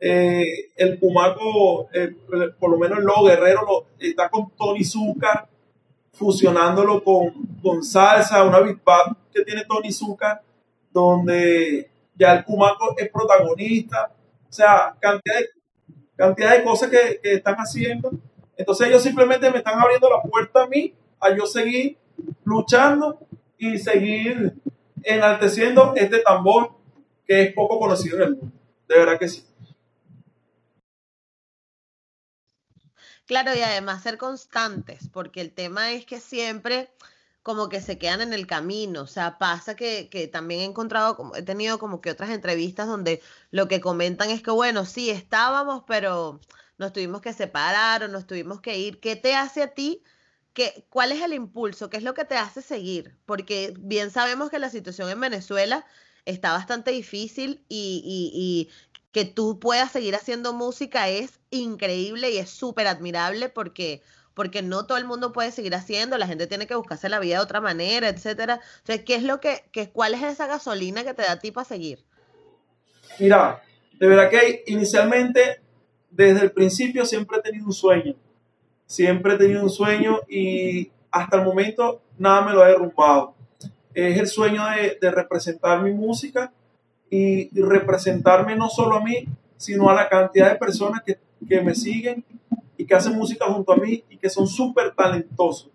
[0.00, 2.16] Eh, el Cumaco, eh,
[2.58, 5.48] por lo menos el Lobo Guerrero, está con Tony Zuka,
[6.12, 7.32] fusionándolo con,
[7.62, 8.78] con salsa, una beat
[9.32, 10.42] que tiene Tony Zuka,
[10.90, 14.10] donde ya el Cumaco es protagonista.
[14.48, 15.46] O sea, cantidad de,
[16.16, 18.10] cantidad de cosas que, que están haciendo.
[18.56, 21.98] Entonces ellos simplemente me están abriendo la puerta a mí, a yo seguir
[22.44, 23.18] luchando
[23.58, 24.54] y seguir
[25.02, 26.72] enalteciendo este tambor
[27.26, 28.56] que es poco conocido en el mundo.
[28.88, 29.44] De verdad que sí.
[33.26, 36.90] Claro, y además ser constantes, porque el tema es que siempre
[37.42, 39.02] como que se quedan en el camino.
[39.02, 42.86] O sea, pasa que, que también he encontrado, como, he tenido como que otras entrevistas
[42.86, 46.40] donde lo que comentan es que, bueno, sí, estábamos, pero
[46.78, 49.00] nos tuvimos que separar o nos tuvimos que ir.
[49.00, 50.02] ¿Qué te hace a ti?
[50.52, 51.90] ¿Qué, ¿Cuál es el impulso?
[51.90, 53.16] ¿Qué es lo que te hace seguir?
[53.24, 55.86] Porque bien sabemos que la situación en Venezuela
[56.24, 58.70] está bastante difícil y, y,
[59.12, 64.02] que tú puedas seguir haciendo música es increíble y es súper admirable porque,
[64.34, 67.36] porque no todo el mundo puede seguir haciendo, la gente tiene que buscarse la vida
[67.36, 68.60] de otra manera, etcétera.
[68.78, 71.50] Entonces, ¿qué es lo que, que cuál es esa gasolina que te da a ti
[71.50, 72.04] para seguir?
[73.18, 73.60] Mira,
[73.98, 75.60] de verdad que inicialmente,
[76.08, 78.14] desde el principio siempre he tenido un sueño
[78.90, 83.36] Siempre he tenido un sueño y hasta el momento nada me lo ha derrumbado.
[83.94, 84.64] Es el sueño
[85.00, 86.52] de, representar mi música
[87.08, 91.16] y, representarme no solo a mí, sino a la cantidad de personas que,
[91.60, 92.24] me siguen
[92.76, 95.70] y que hacen música junto a mí y que son súper talentosos.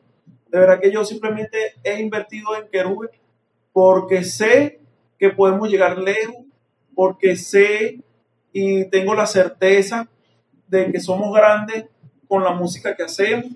[0.49, 3.11] De verdad que yo simplemente he invertido en Querube
[3.71, 4.81] porque sé
[5.17, 6.43] que podemos llegar lejos,
[6.93, 8.01] porque sé
[8.51, 10.09] y tengo la certeza
[10.67, 11.85] de que somos grandes
[12.27, 13.51] con la música que hacemos.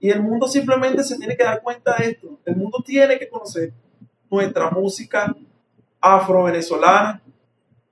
[0.00, 2.38] Y el mundo simplemente se tiene que dar cuenta de esto.
[2.44, 3.72] El mundo tiene que conocer
[4.30, 5.34] nuestra música
[6.00, 7.20] afro-venezolana,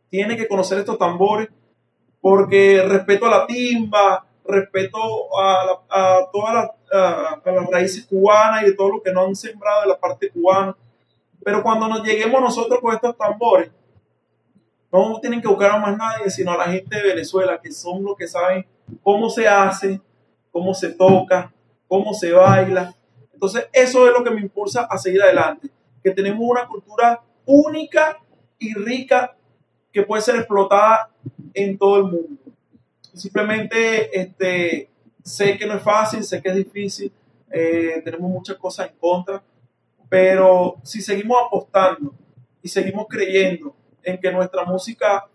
[0.09, 1.49] tiene que conocer estos tambores,
[2.21, 4.99] porque respeto a la timba, respeto
[5.39, 6.55] a, a todas
[6.93, 10.31] las, las raíces cubanas y de todo lo que nos han sembrado de la parte
[10.31, 10.77] cubana.
[11.45, 13.71] Pero cuando nos lleguemos nosotros con estos tambores,
[14.93, 18.03] no tienen que buscar a más nadie, sino a la gente de Venezuela, que son
[18.03, 18.67] los que saben
[19.03, 20.01] cómo se hace,
[20.57, 21.53] cómo se toca,
[21.87, 22.95] cómo se baila.
[23.31, 25.69] Entonces, eso es lo que me impulsa a seguir adelante,
[26.03, 28.19] que tenemos una cultura única
[28.59, 29.37] y rica
[29.93, 31.11] que puede ser explotada
[31.53, 32.43] en todo el mundo.
[33.13, 34.89] Simplemente este,
[35.23, 37.13] sé que no es fácil, sé que es difícil,
[37.51, 39.43] eh, tenemos muchas cosas en contra,
[40.09, 42.15] pero si seguimos apostando
[42.63, 45.29] y seguimos creyendo en que nuestra música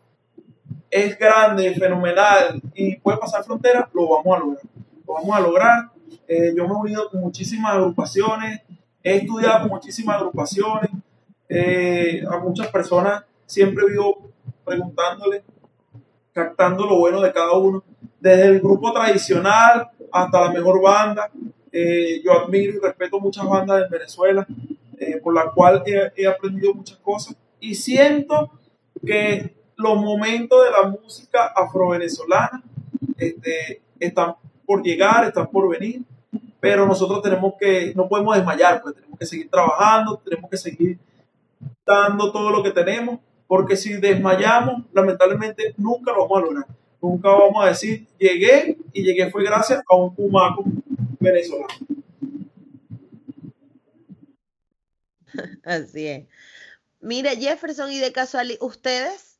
[0.90, 4.71] es grande, fenomenal y puede pasar fronteras, lo vamos a lograr
[5.14, 5.92] vamos a lograr.
[6.28, 8.62] Eh, yo me he unido con muchísimas agrupaciones,
[9.04, 10.90] he estudiado con muchísimas agrupaciones,
[11.50, 14.30] eh, a muchas personas siempre vivo
[14.64, 15.44] preguntándole,
[16.34, 17.84] captando lo bueno de cada uno,
[18.20, 21.30] desde el grupo tradicional hasta la mejor banda.
[21.72, 24.46] Eh, yo admiro y respeto muchas bandas de Venezuela,
[25.24, 28.52] por la cual he, he aprendido muchas cosas y siento
[29.06, 32.64] que los momentos de la música afro-venezolana
[33.18, 34.36] este, están
[34.72, 36.02] por llegar, están por venir,
[36.62, 40.98] pero nosotros tenemos que, no podemos desmayar, pues tenemos que seguir trabajando, tenemos que seguir
[41.86, 46.66] dando todo lo que tenemos, porque si desmayamos, lamentablemente nunca lo vamos a lograr.
[47.02, 50.64] Nunca vamos a decir, llegué y llegué fue gracias a un pumaco
[51.20, 51.68] venezolano.
[55.66, 56.28] Así es.
[57.02, 59.32] Mire, Jefferson, y de casualidad, ustedes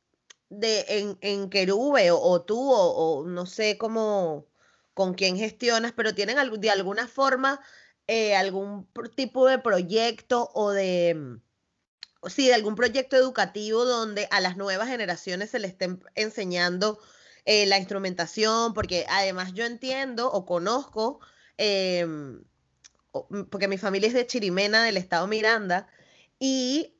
[0.52, 4.44] de en, en Querube o, tú o, no sé cómo,
[4.94, 7.60] con quién gestionas, pero tienen de alguna forma
[8.06, 14.40] eh, algún tipo de proyecto o de, mm, sí, de algún proyecto educativo donde a
[14.40, 16.98] las nuevas generaciones se les estén enseñando
[17.44, 21.20] eh, la instrumentación, porque además yo entiendo o conozco,
[21.56, 22.44] em,
[23.30, 25.88] mm, porque mi familia es de Chirimena, del estado Miranda,
[26.38, 26.94] y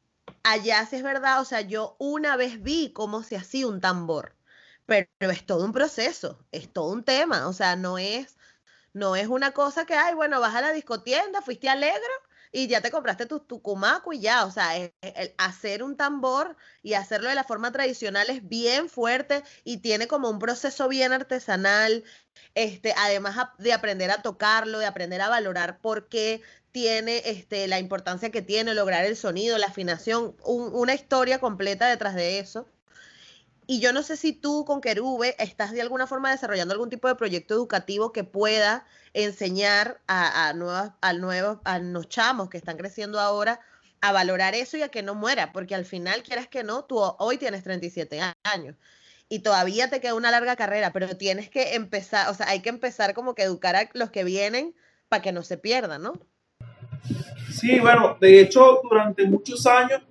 [0.44, 4.36] allá sí es verdad, o sea, yo una vez vi cómo se hacía un tambor
[4.86, 8.36] pero es todo un proceso, es todo un tema, o sea, no es,
[8.92, 12.00] no es una cosa que, ay, bueno, vas a la discotienda, fuiste alegre
[12.52, 14.92] y ya te compraste tu tucumaco y ya, o sea, el,
[15.38, 20.28] hacer un tambor y hacerlo de la forma tradicional es bien fuerte y tiene como
[20.30, 22.04] un proceso bien artesanal,
[22.54, 26.42] este, además de aprender a tocarlo, de aprender a valorar por qué
[26.72, 32.14] tiene este, la importancia que tiene lograr el sonido, la afinación, una historia completa detrás
[32.14, 32.66] de eso.
[33.66, 37.08] Y yo no sé si tú con Querube estás de alguna forma desarrollando algún tipo
[37.08, 42.76] de proyecto educativo que pueda enseñar a, nuevas, a, nuevos, a los chamos que están
[42.76, 43.60] creciendo ahora
[44.00, 46.98] a valorar eso y a que no muera, porque al final, quieras que no, tú
[46.98, 48.74] hoy tienes 37 años
[49.28, 52.68] y todavía te queda una larga carrera, pero tienes que empezar, o sea, hay que
[52.68, 54.74] empezar como que educar a los que vienen
[55.08, 56.14] para que no se pierdan, ¿no?
[57.50, 60.02] Sí, bueno, de hecho, durante muchos años,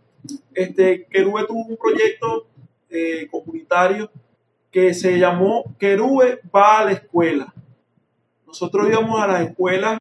[0.53, 2.47] este, Querube tuvo un proyecto
[2.91, 4.12] eh, comunitario
[4.69, 7.54] que se llamó Querube va a la escuela.
[8.45, 9.97] Nosotros íbamos a las escuelas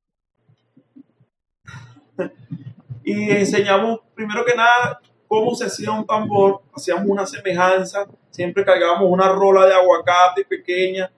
[3.05, 9.11] y enseñamos, primero que nada, cómo se hacía un tambor, hacíamos una semejanza, siempre cargábamos
[9.11, 11.11] una rola de aguacate pequeña,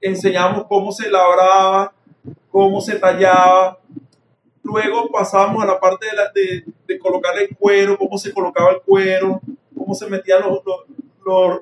[0.00, 1.92] enseñamos cómo se labraba,
[2.50, 3.78] cómo se tallaba,
[4.62, 9.40] luego pasamos a la parte de, de, colocar el cuero, cómo se colocaba el cuero,
[9.86, 10.62] cómo se metían los...
[11.24, 11.60] los,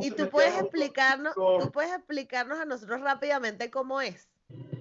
[0.00, 4.28] y tú puedes explicarnos, tú puedes explicarnos a nosotros rápidamente cómo es.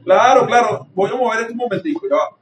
[0.06, 0.88] Claro, claro.
[0.94, 2.38] Voy a mover este momentico, ya va.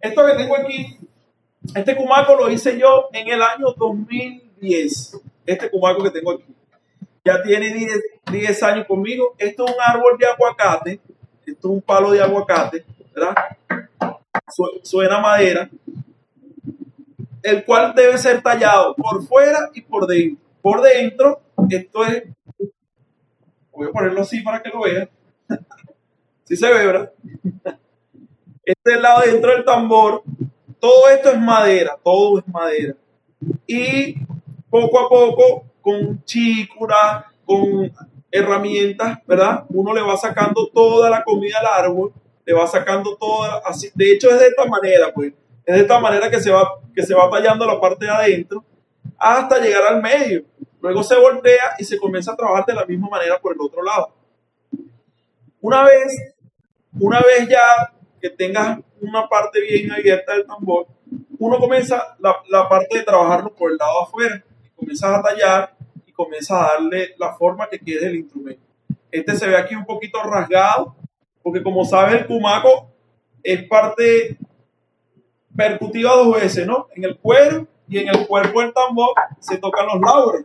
[0.00, 0.98] Esto que tengo aquí,
[1.74, 5.20] este cumaco lo hice yo en el año 2010.
[5.46, 6.44] Este cumaco que tengo aquí.
[7.24, 7.74] Ya tiene
[8.30, 9.36] 10, años conmigo.
[9.38, 11.00] Esto es un árbol de aguacate.
[11.46, 13.36] Esto es un palo de aguacate, ¿verdad?
[14.82, 15.70] Suena madera.
[17.42, 20.40] El cual debe ser tallado por fuera y por dentro.
[20.62, 22.24] Por dentro, esto es.
[23.72, 25.08] Voy a ponerlo así para que lo vean.
[26.44, 27.12] Sí se ve, ¿verdad?
[28.64, 30.22] este lado dentro del tambor,
[30.78, 32.94] todo esto es madera, todo es madera.
[33.66, 34.14] Y
[34.70, 37.92] poco a poco, con chícura, con
[38.30, 39.64] herramientas, ¿verdad?
[39.68, 42.12] Uno le va sacando toda la comida al árbol,
[42.46, 45.32] le va sacando toda, así, de hecho es de esta manera, pues,
[45.64, 48.64] es de esta manera que se va, que se va tallando la parte de adentro
[49.18, 50.44] hasta llegar al medio.
[50.80, 53.82] Luego se voltea y se comienza a trabajar de la misma manera por el otro
[53.82, 54.14] lado.
[55.60, 56.34] Una vez,
[57.00, 60.86] una vez ya que tengas una parte bien abierta del tambor,
[61.38, 65.74] uno comienza la, la parte de trabajarlo por el lado afuera, y comienzas a tallar
[66.06, 68.62] y comienzas a darle la forma que quieres el instrumento.
[69.10, 70.94] Este se ve aquí un poquito rasgado,
[71.46, 72.90] porque como sabes el cumaco
[73.40, 74.36] es parte
[75.54, 76.88] percutiva dos veces, ¿no?
[76.96, 80.42] En el cuero y en el cuerpo del tambor se tocan los lauros.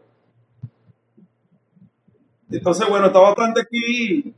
[2.51, 4.31] Entonces, bueno, está bastante aquí,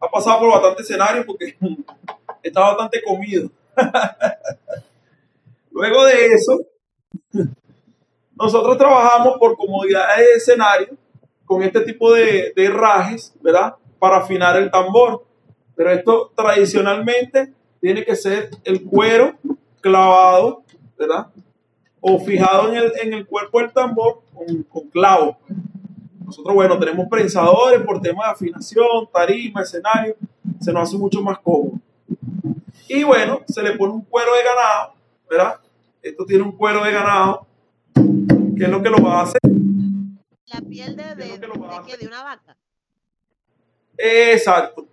[0.00, 1.56] ha pasado por bastante escenario porque
[2.42, 3.48] está bastante comido.
[5.70, 6.58] Luego de eso,
[8.34, 10.96] nosotros trabajamos por comodidad de escenario
[11.44, 13.76] con este tipo de, de herrajes, ¿verdad?
[14.00, 15.28] Para afinar el tambor.
[15.78, 19.36] Pero esto tradicionalmente tiene que ser el cuero
[19.80, 20.64] clavado,
[20.98, 21.28] ¿verdad?
[22.00, 25.36] O fijado en el, en el cuerpo del tambor con, con clavos.
[26.26, 30.16] Nosotros, bueno, tenemos prensadores por tema de afinación, tarima, escenario.
[30.60, 31.78] Se nos hace mucho más cómodo.
[32.88, 34.94] Y bueno, se le pone un cuero de ganado,
[35.30, 35.60] ¿verdad?
[36.02, 37.46] Esto tiene un cuero de ganado,
[37.94, 39.40] que es lo que lo va a hacer.
[40.46, 41.46] La piel de, de, de,
[42.08, 42.56] una vaca.
[43.96, 44.87] Exacto,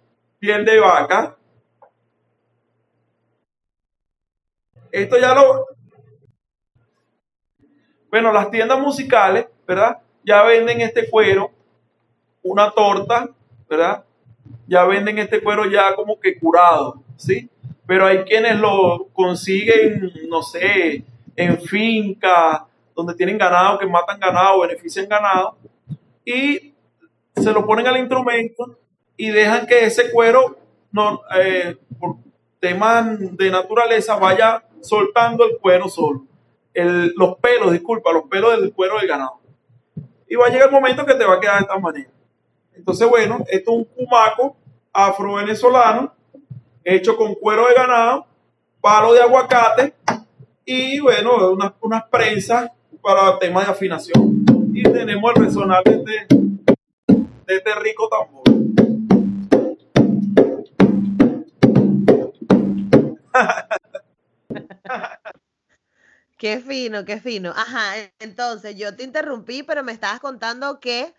[0.45, 1.35] de vaca.
[4.91, 5.65] Esto ya lo...
[8.09, 9.97] Bueno, las tiendas musicales, ¿verdad?
[10.23, 11.51] Ya venden este cuero,
[12.43, 13.29] una torta,
[13.69, 14.05] ¿verdad?
[14.67, 17.49] Ya venden este cuero ya como que curado, ¿sí?
[17.85, 21.03] pero hay quienes lo consiguen, no sé,
[21.35, 25.57] en finca, donde tienen ganado, que matan ganado, benefician ganado,
[26.23, 26.73] y
[27.35, 28.79] se lo ponen al instrumento
[29.17, 30.57] y dejan que ese cuero,
[30.91, 32.17] no, eh, por
[32.59, 36.25] temas de naturaleza, vaya soltando el cuero solo.
[36.73, 39.39] los pelos, disculpa, los pelos del cuero del ganado.
[40.27, 42.09] Y va a llegar el momento que te va a quedar de esta manera.
[42.73, 44.57] Entonces, bueno, esto es un cumaco
[44.91, 46.13] afro-venezolano
[46.85, 48.27] hecho con cuero de ganado,
[48.79, 49.93] palo de aguacate
[50.63, 54.45] y bueno, unas, unas prensas para temas de afinación.
[54.73, 56.35] Y tenemos el resonador de este,
[57.07, 58.64] de este rico tambor.
[66.45, 67.49] Qué fino, qué fino.
[67.49, 71.11] Ajá, entonces yo te interrumpí, pero me estabas contando que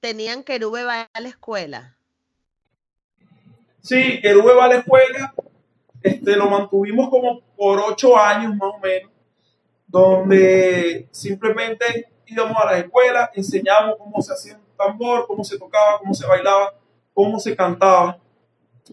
[0.00, 1.96] tenían querube va a la escuela.
[3.80, 5.32] Sí, Querube va a la escuela,
[6.02, 9.12] este, lo mantuvimos como por ocho años más o menos,
[9.86, 16.00] donde simplemente íbamos a la escuela, enseñábamos cómo se hacía un tambor, cómo se tocaba,
[16.00, 16.74] cómo se bailaba,
[17.12, 18.18] cómo se cantaba.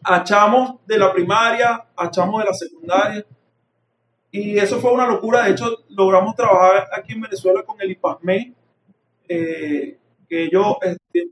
[0.03, 3.25] Achamos de la primaria, achamos de la secundaria,
[4.31, 5.43] y eso fue una locura.
[5.43, 8.53] De hecho, logramos trabajar aquí en Venezuela con el IPASME,
[9.27, 9.97] eh,
[10.29, 11.29] que yo este,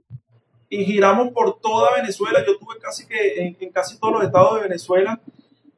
[0.69, 2.43] y giramos por toda Venezuela.
[2.45, 5.19] Yo tuve casi que en, casi todos los estados de Venezuela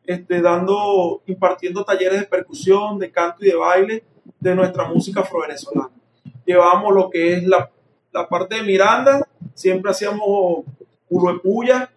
[0.05, 4.03] este, dando, impartiendo talleres de percusión, de canto y de baile
[4.39, 5.91] de nuestra música afro-venezolana.
[6.45, 7.69] Llevamos lo que es la,
[8.11, 10.65] la parte de Miranda, siempre hacíamos
[11.09, 11.91] Uruepuya,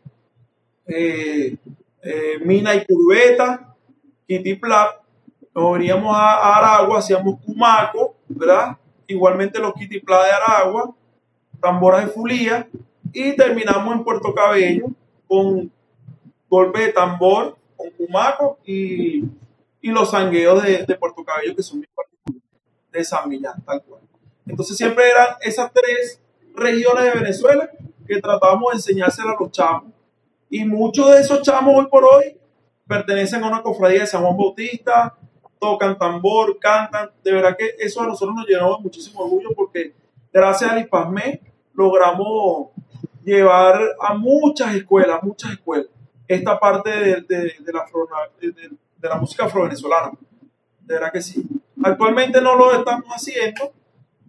[0.87, 1.57] eh,
[2.03, 3.75] eh, Mina y Curveta,
[4.29, 5.04] Kitiplap,
[5.55, 8.77] nos veníamos a, Aragua, hacíamos Cumaco, ¿verdad?
[9.07, 10.95] Igualmente los Kitiplap de Aragua,
[11.61, 12.69] tamboras de Fulía,
[13.13, 14.87] y terminamos en Puerto Cabello
[15.29, 15.71] con
[16.49, 19.25] golpe de tambor, con Cumaco y,
[19.83, 22.43] los sangueos de, Puerto Cabello, que son muy particulares,
[22.91, 24.01] de San Millán, tal cual.
[24.47, 26.21] Entonces siempre eran esas tres
[26.55, 27.71] regiones de Venezuela
[28.07, 29.93] que tratábamos de enseñárselas a los chamos.
[30.51, 32.37] Y muchos de esos chamos hoy por hoy
[32.87, 35.17] pertenecen a una cofradía de San Juan Bautista,
[35.65, 37.11] tocan tambor, cantan.
[37.23, 39.95] De verdad que eso a nosotros nos llenó de muchísimo orgullo porque
[40.31, 41.41] gracias al IPASME
[41.73, 42.69] logramos
[43.25, 45.87] llevar a muchas escuelas, muchas escuelas,
[46.29, 47.87] esta parte de, de, la,
[48.41, 50.13] de la música afro-venezolana.
[50.81, 51.43] De verdad que sí.
[51.83, 53.73] Actualmente no lo estamos haciendo.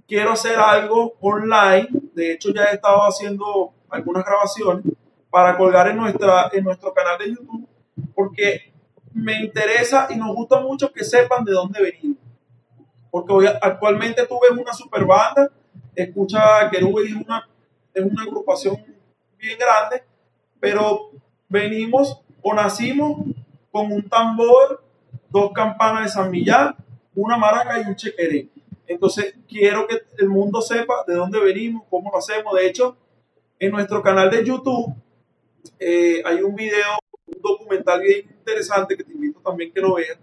[0.08, 1.90] Quiero hacer algo online.
[2.14, 4.86] De hecho, ya he estado haciendo algunas grabaciones
[5.30, 7.68] para colgar en, nuestra, en nuestro canal de YouTube,
[8.14, 8.72] porque
[9.16, 12.18] me interesa y nos gusta mucho que sepan de dónde venimos.
[13.10, 15.50] Porque hoy, actualmente tú ves una super banda,
[15.96, 17.50] escucha que es una,
[17.94, 18.76] es una agrupación
[19.38, 20.04] bien grande,
[20.60, 21.12] pero
[21.48, 23.22] venimos o nacimos
[23.72, 24.84] con un tambor,
[25.30, 26.76] dos campanas de San Millán,
[27.16, 28.50] una maraca y un chequeré.
[28.86, 32.54] Entonces, quiero que el mundo sepa de dónde venimos, cómo lo hacemos.
[32.54, 32.98] De hecho,
[33.60, 34.94] en nuestro canal de YouTube
[35.80, 40.18] eh, hay un video, un documental bien interesante que te invito también que lo veas,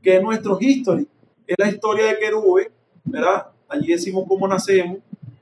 [0.00, 1.08] que es nuestro history.
[1.46, 2.70] Es la historia de Querube,
[3.04, 3.48] ¿verdad?
[3.68, 4.98] Allí decimos cómo nacemos,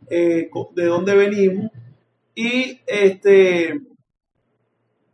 [0.08, 1.70] eh, de dónde venimos
[2.34, 3.80] y este,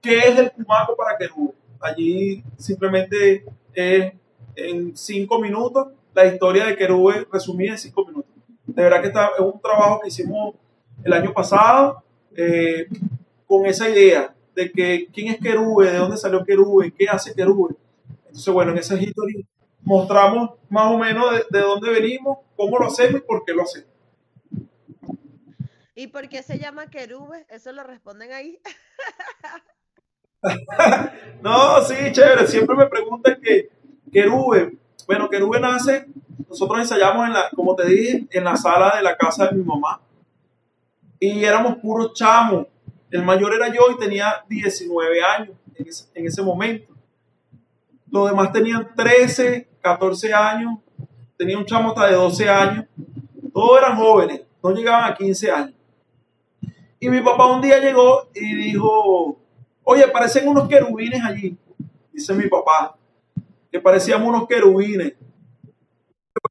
[0.01, 1.53] qué es el Cumaco para Querube.
[1.81, 3.45] Allí simplemente
[3.75, 4.13] es
[4.55, 8.31] en cinco minutos la historia de Querube resumida en cinco minutos.
[8.67, 10.55] De verdad que está, es un trabajo que hicimos
[11.05, 12.03] el año pasado
[12.37, 12.89] eh,
[13.47, 17.77] con esa idea de que quién es Querube, de dónde salió Querube, qué hace Querube.
[18.27, 19.45] Entonces, bueno, en esa historia
[19.83, 23.89] mostramos más o menos de, dónde venimos, cómo lo hacemos y por qué lo hacemos.
[25.95, 27.47] ¿Y por qué se llama Querube?
[27.49, 28.59] Eso lo responden ahí.
[31.43, 32.49] no, sí, chévere.
[32.49, 33.71] Siempre me preguntan que
[34.13, 36.07] Querube, bueno, Querube nace,
[36.49, 39.63] nosotros ensayamos en la, como te dije, en la sala de la casa de mi
[39.63, 40.01] mamá.
[41.21, 42.67] Y éramos puros chamos.
[43.11, 45.57] El mayor era yo y tenía 19 años
[46.15, 46.93] en ese, momento.
[48.11, 50.79] Los demás tenían 13, 14 años.
[51.37, 52.85] Tenía un chamo hasta de 12 años.
[53.53, 55.75] Todos eran jóvenes, no llegaban a 15 años.
[57.01, 59.41] Y mi papá un día llegó y dijo,
[59.85, 61.57] oye, parecen unos querubines allí.
[62.13, 62.97] Dice mi papá,
[63.71, 65.15] que parecíamos unos querubines.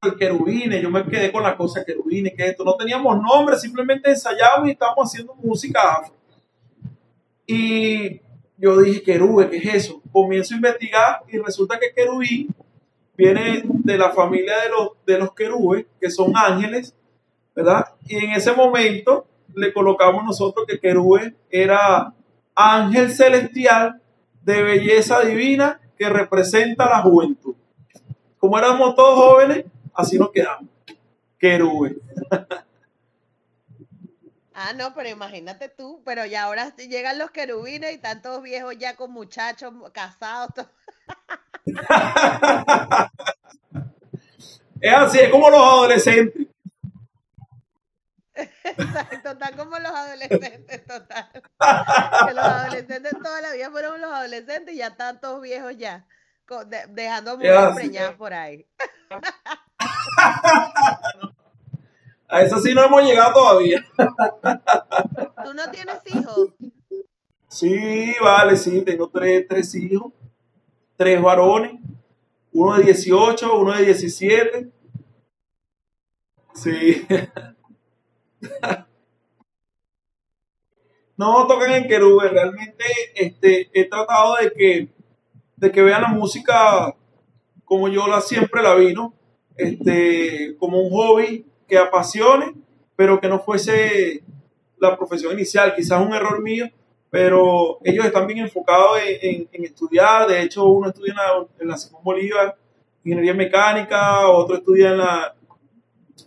[0.02, 2.64] El querubines, yo me quedé con la cosa querubines, que esto.
[2.64, 6.17] No teníamos nombre, simplemente ensayábamos y estábamos haciendo música afro.
[7.50, 8.20] Y
[8.58, 10.02] yo dije, querube, ¿qué es eso?
[10.12, 12.54] Comienzo a investigar y resulta que querubín
[13.16, 16.94] viene de la familia de los, de los querubes, que son ángeles,
[17.56, 17.86] ¿verdad?
[18.04, 22.12] Y en ese momento le colocamos nosotros que querube era
[22.54, 24.02] ángel celestial
[24.42, 27.54] de belleza divina que representa la juventud.
[28.36, 30.68] Como éramos todos jóvenes, así nos quedamos.
[31.38, 31.96] Querube.
[34.60, 38.96] Ah, no, pero imagínate tú, pero ya ahora llegan los querubines y tantos viejos ya
[38.96, 40.66] con muchachos casados.
[44.80, 46.48] es así, es como los adolescentes.
[48.34, 51.30] Exacto, están como los adolescentes, total.
[52.26, 56.04] Que los adolescentes toda la vida fueron los adolescentes y ya tantos viejos ya,
[56.88, 57.46] dejando muy
[57.76, 58.66] preñadas por ahí.
[62.28, 63.84] A eso sí no hemos llegado todavía.
[63.96, 66.50] ¿Tú no tienes hijos?
[67.48, 70.12] Sí, vale, sí, tengo tres, tres hijos,
[70.96, 71.80] tres varones,
[72.52, 74.70] uno de 18, uno de 17.
[76.54, 77.06] Sí.
[81.16, 82.84] No tocan en querube, realmente
[83.16, 84.88] este, he tratado de que,
[85.56, 86.94] de que vean la música
[87.64, 89.14] como yo la siempre la vi, ¿no?
[89.56, 92.54] Este, como un hobby que apasione,
[92.96, 94.22] pero que no fuese
[94.78, 96.66] la profesión inicial, quizás un error mío,
[97.10, 101.14] pero ellos están bien enfocados en, estudiar, de hecho uno estudia
[101.60, 102.56] en la, Simón Bolívar,
[103.04, 105.34] ingeniería mecánica, otro estudia en la,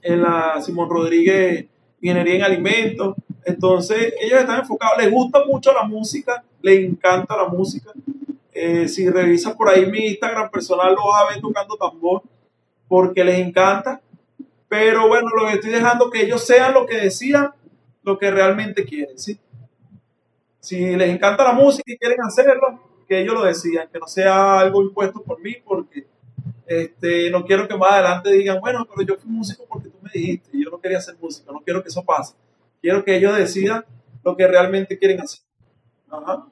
[0.01, 1.65] en la Simón Rodríguez,
[2.01, 3.15] ingeniería en alimentos,
[3.45, 7.91] entonces ellos están enfocados, les gusta mucho la música, les encanta la música,
[8.53, 12.21] Eh, si revisas por ahí mi Instagram personal, lo vas a tocando tambor
[12.91, 14.01] porque les encanta.
[14.71, 17.51] Pero bueno, lo que estoy dejando que ellos sean lo que decían,
[18.03, 19.37] lo que realmente quieren, ¿sí?
[20.61, 24.61] Si les encanta la música y quieren hacerlo, que ellos lo decían, que no sea
[24.61, 26.07] algo impuesto por mí, porque
[26.65, 30.09] este, no quiero que más adelante digan, bueno, pero yo fui músico porque tú me
[30.13, 32.35] dijiste, yo no quería ser músico, no quiero que eso pase.
[32.81, 33.83] Quiero que ellos decidan
[34.23, 35.41] lo que realmente quieren hacer.
[36.09, 36.47] Ajá.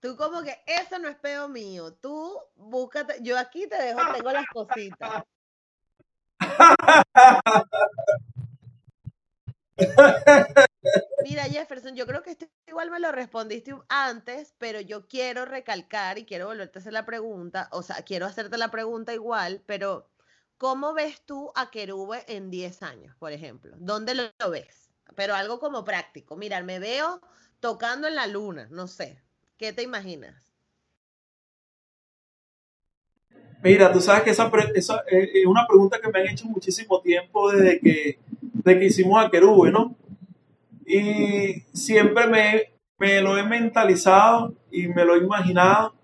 [0.00, 1.94] Tú como que eso no es peo mío.
[1.94, 5.22] Tú búscate, yo aquí te dejo, tengo las cositas.
[11.24, 16.18] Mira, Jefferson, yo creo que esto igual me lo respondiste antes, pero yo quiero recalcar
[16.18, 20.10] y quiero volverte a hacer la pregunta, o sea, quiero hacerte la pregunta igual, pero
[20.58, 23.74] ¿cómo ves tú a Querube en 10 años, por ejemplo?
[23.78, 24.90] ¿Dónde lo, lo ves?
[25.14, 26.36] Pero algo como práctico.
[26.36, 27.20] Mira, me veo
[27.60, 29.24] tocando en la luna, no sé,
[29.56, 30.53] ¿Qué te imaginas?
[33.64, 34.50] Mira, tú sabes que esa,
[35.10, 38.18] eh, es una pregunta que me han hecho muchísimo tiempo desde que,
[38.62, 39.96] que hicimos a Querube, ¿no?
[40.84, 45.94] Y siempre me, me lo he mentalizado y me lo he imaginado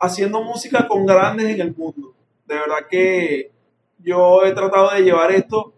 [0.00, 2.12] haciendo música con grandes en el mundo.
[2.44, 3.52] De verdad que
[4.00, 5.72] yo he tratado de llevar esto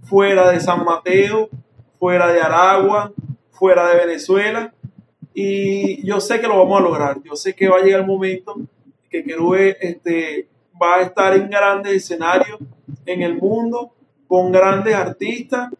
[0.00, 1.50] fuera de San Mateo,
[2.00, 3.12] fuera de Aragua,
[3.52, 4.74] fuera de Venezuela
[5.32, 7.22] y yo sé que lo vamos a lograr.
[7.22, 8.56] Yo sé que va a llegar el momento
[9.12, 10.48] que Querube este,
[10.80, 12.58] va a estar en grandes escenarios
[13.06, 13.94] en el mundo,
[14.26, 15.70] con grandes artistas,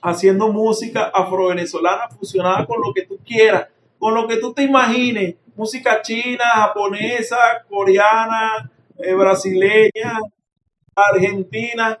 [0.00, 3.68] haciendo música afro-venezolana fusionada con lo que tú quieras,
[3.98, 5.34] con lo que tú te imagines.
[5.54, 7.36] Música china, japonesa,
[7.68, 10.20] coreana, eh, brasileña,
[10.94, 11.98] argentina.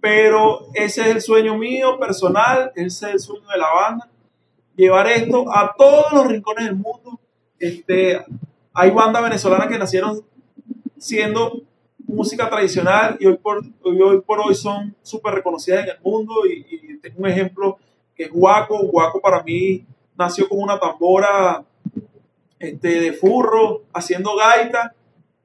[0.00, 4.12] Pero ese es el sueño mío personal, ese es el sueño de la banda
[4.76, 7.20] llevar esto a todos los rincones del mundo.
[7.58, 8.24] Este,
[8.74, 10.24] hay bandas venezolanas que nacieron
[10.98, 11.62] siendo
[12.06, 17.26] música tradicional y hoy por hoy, son súper reconocidas en el mundo y, tengo un
[17.28, 17.78] ejemplo
[18.14, 18.78] que es Guaco.
[18.86, 19.84] Guaco para mí
[20.16, 21.64] nació con una tambora
[22.60, 24.94] este, de furro haciendo gaita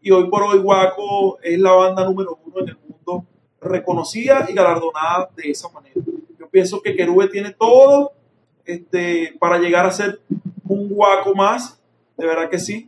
[0.02, 3.26] y hoy por hoy Guaco es la banda número uno en el mundo
[3.60, 5.96] reconocida y galardonada de esa manera.
[6.40, 8.12] Yo pienso que Querube tiene todo
[8.66, 10.22] este, para llegar a ser
[10.68, 11.82] un guaco más,
[12.18, 12.88] de verdad que sí.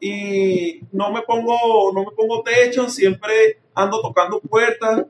[0.00, 5.04] Y no me pongo, no me pongo techo, siempre ando tocando puertas.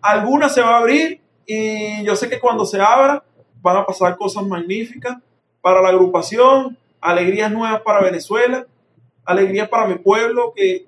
[0.00, 3.24] Alguna se va a abrir y yo sé que cuando se abra
[3.60, 5.18] van a pasar cosas magníficas
[5.60, 8.66] para la agrupación, alegrías nuevas para Venezuela,
[9.24, 10.86] alegrías para mi pueblo que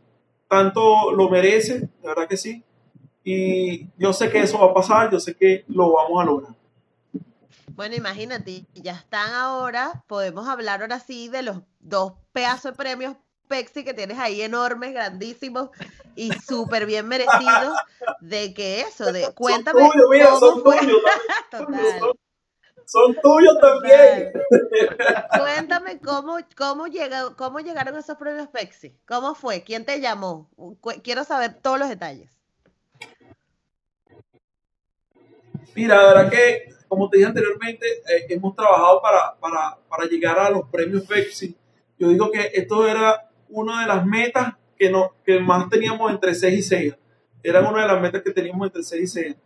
[0.49, 2.65] tanto lo merece, de verdad que sí.
[3.23, 6.64] Y yo sé que eso va a pasar, yo sé que lo vamos a lograr.
[7.73, 13.17] Bueno, imagínate, ya están ahora, podemos hablar ahora sí de los dos pedazos de premios
[13.49, 15.71] Pepsi que tienes ahí enormes, grandísimos
[16.15, 17.77] y súper bien merecidos,
[18.21, 21.03] de que eso, de cuéntame son tuyos, mira, son Tuyos,
[21.51, 22.01] Total.
[22.87, 24.33] Son, tuyos también.
[25.39, 28.95] Cuéntame cómo, cómo, llega, cómo llegaron esos premios Pepsi.
[29.07, 29.63] ¿Cómo fue?
[29.63, 30.51] ¿Quién te llamó?
[31.03, 32.31] Quiero saber todos los detalles.
[35.75, 40.39] Mira, la verdad que como te dije anteriormente, eh, hemos trabajado para, para, para, llegar
[40.39, 41.57] a los premios Pepsi.
[41.99, 46.37] Yo digo que esto era una de las metas que, no, que más teníamos entre
[46.37, 46.95] 6 y 6.
[47.43, 49.37] Era una de las metas que teníamos entre 6 y 6.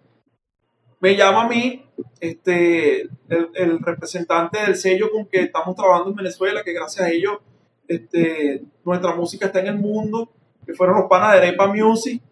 [1.00, 1.86] Me llama a mí
[2.20, 7.10] este, el, el, representante del sello con que estamos trabajando en Venezuela, que gracias a
[7.10, 7.38] ellos
[7.86, 10.30] este, nuestra música está en el mundo,
[10.66, 12.22] que fueron los panas de Arepa Music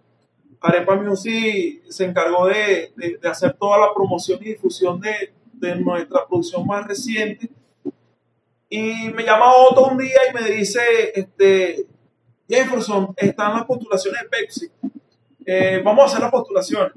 [0.61, 2.93] Arepa Music se encargó de,
[3.25, 5.33] hacer toda la promoción y difusión de,
[5.77, 7.49] nuestra producción más reciente.
[8.69, 10.81] Y me llama Otto un día y me dice,
[11.15, 11.87] este,
[12.49, 14.71] Jefferson, están las postulaciones de Pepsi.
[15.45, 16.93] Eh, vamos a hacer las postulaciones.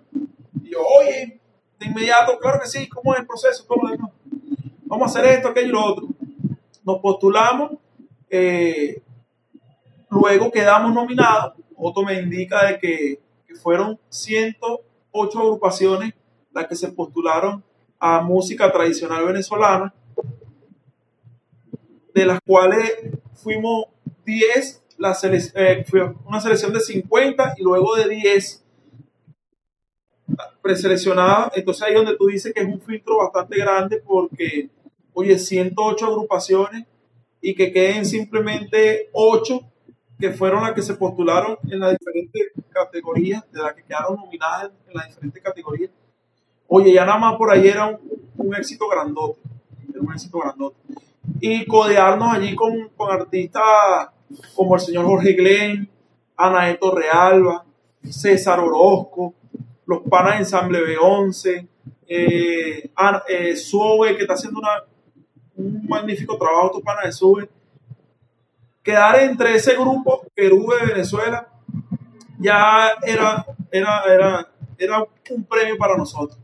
[0.63, 1.39] Y yo, oye,
[1.79, 3.65] de inmediato, claro que sí, ¿cómo es el proceso?
[4.85, 6.07] Vamos a hacer esto, aquello y lo otro.
[6.83, 7.73] Nos postulamos,
[8.29, 9.01] eh,
[10.09, 11.53] luego quedamos nominados.
[11.75, 13.19] Otto me indica de que
[13.55, 16.13] fueron 108 agrupaciones
[16.51, 17.63] las que se postularon
[17.99, 19.93] a música tradicional venezolana,
[22.13, 22.97] de las cuales
[23.35, 23.85] fuimos
[24.25, 28.63] 10, la eh, fue una selección de 50 y luego de 10
[30.61, 31.51] preseleccionadas.
[31.55, 34.69] Entonces ahí donde tú dices que es un filtro bastante grande porque,
[35.13, 36.85] oye, 108 agrupaciones
[37.41, 39.61] y que queden simplemente 8
[40.19, 44.71] que fueron las que se postularon en las diferentes categorías, de las que quedaron nominadas
[44.87, 45.91] en, las diferentes categorías.
[46.67, 47.97] Oye, ya nada más por ahí era
[48.37, 49.39] un, éxito grandote,
[49.89, 50.77] era un éxito grandote.
[51.39, 54.09] y codearnos allí con, con artistas
[54.55, 55.89] como el señor Jorge Glenn,
[56.35, 57.65] Anaeto Realba,
[58.03, 59.33] César Orozco,
[59.85, 61.67] los panas de Ensamble B11,
[62.07, 62.91] eh,
[63.27, 64.83] eh, Sube, que está haciendo una,
[65.55, 67.49] un magnífico trabajo, estos panas de Sube.
[68.89, 71.47] Quedar entre ese grupo, Perú de Venezuela,
[72.39, 74.47] ya era, era, era,
[74.79, 76.39] era un premio para nosotros.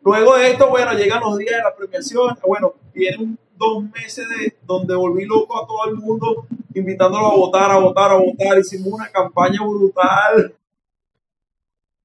[0.00, 4.56] Luego de esto, bueno, llegan los días de la premiación, bueno, vienen dos meses de
[4.62, 8.60] donde volví loco a todo el mundo, invitándolo a votar, a votar, a votar.
[8.60, 10.54] Hicimos una campaña brutal.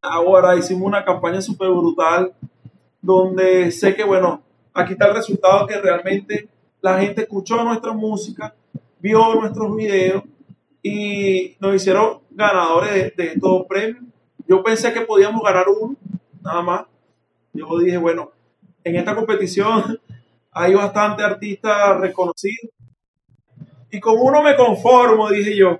[0.01, 2.33] Ahora hicimos una campaña súper brutal,
[2.99, 4.41] donde sé que, bueno,
[4.73, 6.49] aquí está el resultado que realmente
[6.81, 8.55] la gente escuchó nuestra música,
[9.01, 10.23] vio nuestros videos
[10.83, 14.03] y nos hicieron ganadores de, estos premios.
[14.47, 15.95] Yo pensé que podíamos ganar uno,
[16.41, 16.85] nada más.
[17.53, 18.31] Yo dije, bueno,
[18.83, 19.99] en esta competición
[20.51, 22.71] hay bastante artistas reconocidos.
[23.91, 25.79] Y con uno me conformo, dije yo.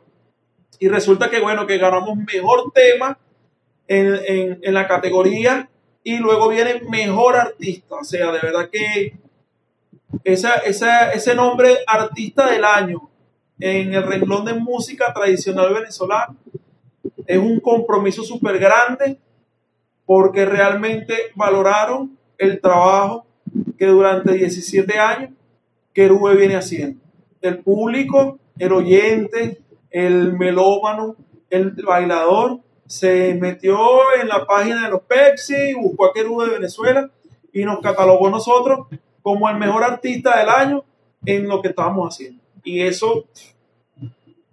[0.80, 3.18] Y resulta que, bueno, que ganamos mejor tema
[3.88, 5.70] en, en la categoría
[6.04, 7.96] y luego viene mejor artista.
[7.96, 9.14] O sea, de verdad que
[10.24, 13.11] esa, esa, ese nombre artista del año
[13.62, 16.36] en el renglón de música tradicional venezolana
[17.26, 19.18] es un compromiso súper grande
[20.06, 23.26] porque realmente valoraron el trabajo
[23.78, 25.32] que durante 17 años
[25.94, 27.02] Querube viene haciendo.
[27.42, 31.16] El público, el oyente, el melómano,
[31.50, 33.78] el bailador, se metió
[34.22, 37.10] en la página de los Pepsi, buscó a Querube de Venezuela
[37.54, 38.88] y nos catalogó nosotros
[39.22, 40.84] como el mejor artista del año
[41.26, 42.42] en lo que estábamos haciendo.
[42.64, 43.26] Y eso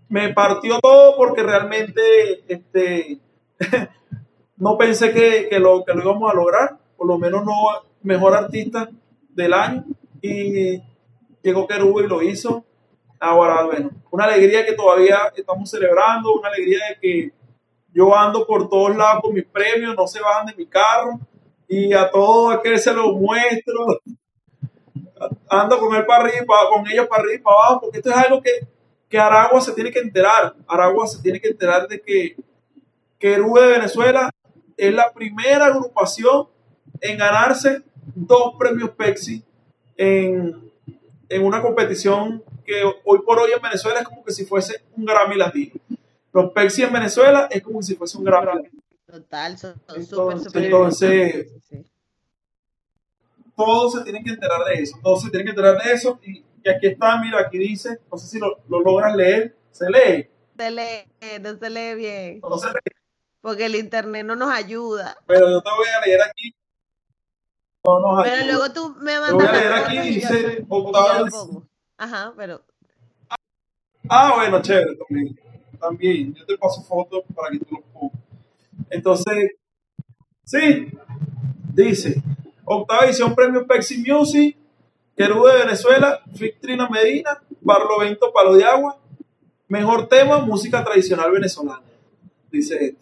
[0.08, 3.18] me partió todo porque realmente este,
[4.56, 7.52] no pensé que, lo, que lo íbamos a lograr, por lo menos no
[8.02, 8.88] mejor artista
[9.30, 9.84] del año.
[10.20, 10.82] Y
[11.42, 12.64] llegó Querube y lo hizo.
[13.20, 17.32] Ahora, bueno, una alegría que todavía estamos celebrando, una alegría de que
[17.92, 21.18] yo ando por todos lados con mis premios, no se bajan de mi carro
[21.68, 24.00] y a todo aquel se los muestro.
[25.50, 28.50] Ando con él para arriba, con ellos para arriba abajo, porque esto es algo que,
[29.08, 30.54] que Aragua se tiene que enterar.
[30.66, 32.36] Aragua se tiene que enterar de que
[33.18, 34.30] Querube de Venezuela
[34.76, 36.48] es la primera agrupación
[37.00, 37.82] en ganarse
[38.14, 39.42] dos premios Pepsi
[39.96, 40.68] en,
[41.40, 45.36] una competición que hoy por hoy en Venezuela es como que si fuese un Grammy
[45.36, 45.74] latino.
[46.32, 48.82] Los Pepsi en Venezuela es como si fuese un Grammy latino.
[49.06, 51.46] Total, son entonces, entonces
[53.56, 56.44] todos se tienen que enterar de eso, todos se tienen que enterar de eso y,
[56.66, 60.28] aquí está, mira, aquí dice, no sé si lo, lo logras leer, se lee.
[60.56, 62.40] Se lee, no se lee bien.
[62.40, 62.98] No se lee
[63.40, 65.16] porque el internet no nos ayuda.
[65.26, 66.54] Pero yo te voy a leer aquí.
[67.82, 69.30] pero luego tú me mandas.
[69.30, 71.66] Te voy a leer aquí, dice Octavio.
[71.96, 72.62] Ajá, pero.
[74.08, 75.40] Ah, bueno, chévere, también.
[75.78, 78.18] También, yo te paso fotos para que tú lo pongas.
[78.90, 79.52] Entonces,
[80.44, 80.90] sí,
[81.72, 82.22] dice,
[82.64, 84.56] octava edición Premio Pepsi Music,
[85.18, 86.22] Querú de Venezuela,
[86.60, 88.96] Trina Medina, Barlovento Palo de Agua,
[89.66, 91.82] mejor tema, música tradicional venezolana.
[92.52, 92.98] Dice este.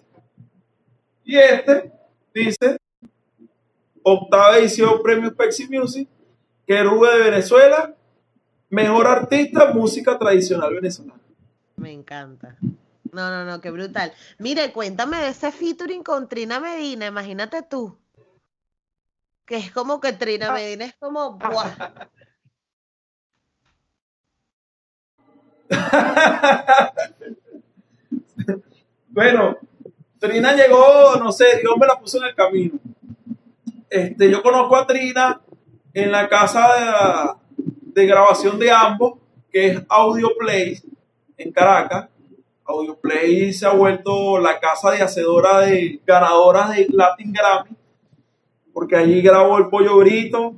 [1.24, 1.92] Y este
[2.32, 2.78] dice,
[4.02, 6.08] octava edición Premio Pepsi Music,
[6.66, 7.94] Querube de Venezuela,
[8.70, 11.20] mejor artista, música tradicional venezolana.
[11.76, 12.56] Me encanta.
[13.12, 14.14] No, no, no, qué brutal.
[14.38, 17.98] Mire, cuéntame de ese featuring con Trina Medina, imagínate tú.
[19.46, 21.38] Que es como que Trina Medina es como.
[29.08, 29.56] bueno,
[30.18, 32.78] Trina llegó, no sé, Dios me la puso en el camino.
[33.88, 35.40] Este, yo conozco a Trina
[35.94, 37.38] en la casa
[37.94, 39.18] de, grabación de ambos,
[39.50, 40.78] que es Audio Play
[41.38, 42.08] en Caracas.
[42.64, 47.76] Audio Play se ha vuelto la casa de hacedora de ganadoras de Latin Grammy,
[48.76, 50.54] porque allí grabó el Pollo Brito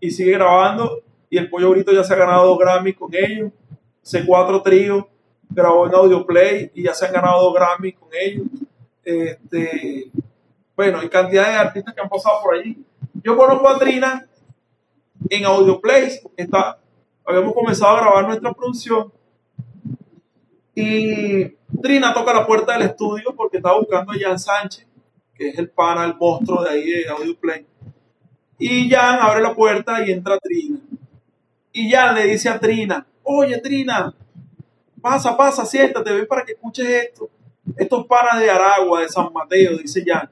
[0.00, 1.02] y sigue grabando.
[1.28, 3.52] Y el Pollo Brito ya se ha ganado dos Grammy con ellos.
[4.02, 5.06] C4 Trío
[5.50, 8.46] grabó en Audio Play y ya se han ganado dos Grammy con ellos.
[9.04, 10.10] Este,
[10.74, 12.82] bueno, hay cantidad de artistas que han pasado por allí.
[13.22, 14.26] Yo conozco a Trina
[15.28, 16.22] en Audio Place.
[16.38, 16.78] Está,
[17.22, 19.12] habíamos comenzado a grabar nuestra producción.
[20.74, 21.44] Y
[21.82, 24.87] Trina toca la puerta del estudio porque estaba buscando a Jan Sánchez,
[25.38, 27.64] que es el pana, el monstruo de ahí de Audio Play.
[28.58, 30.80] Y Jan abre la puerta y entra Trina.
[31.72, 34.12] Y Jan le dice a Trina, oye Trina,
[35.00, 37.30] pasa, pasa, siéntate, ven para que escuches esto
[37.76, 40.28] estos panas de Aragua, de San Mateo, dice Jan,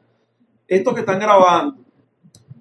[0.66, 1.76] estos que están grabando.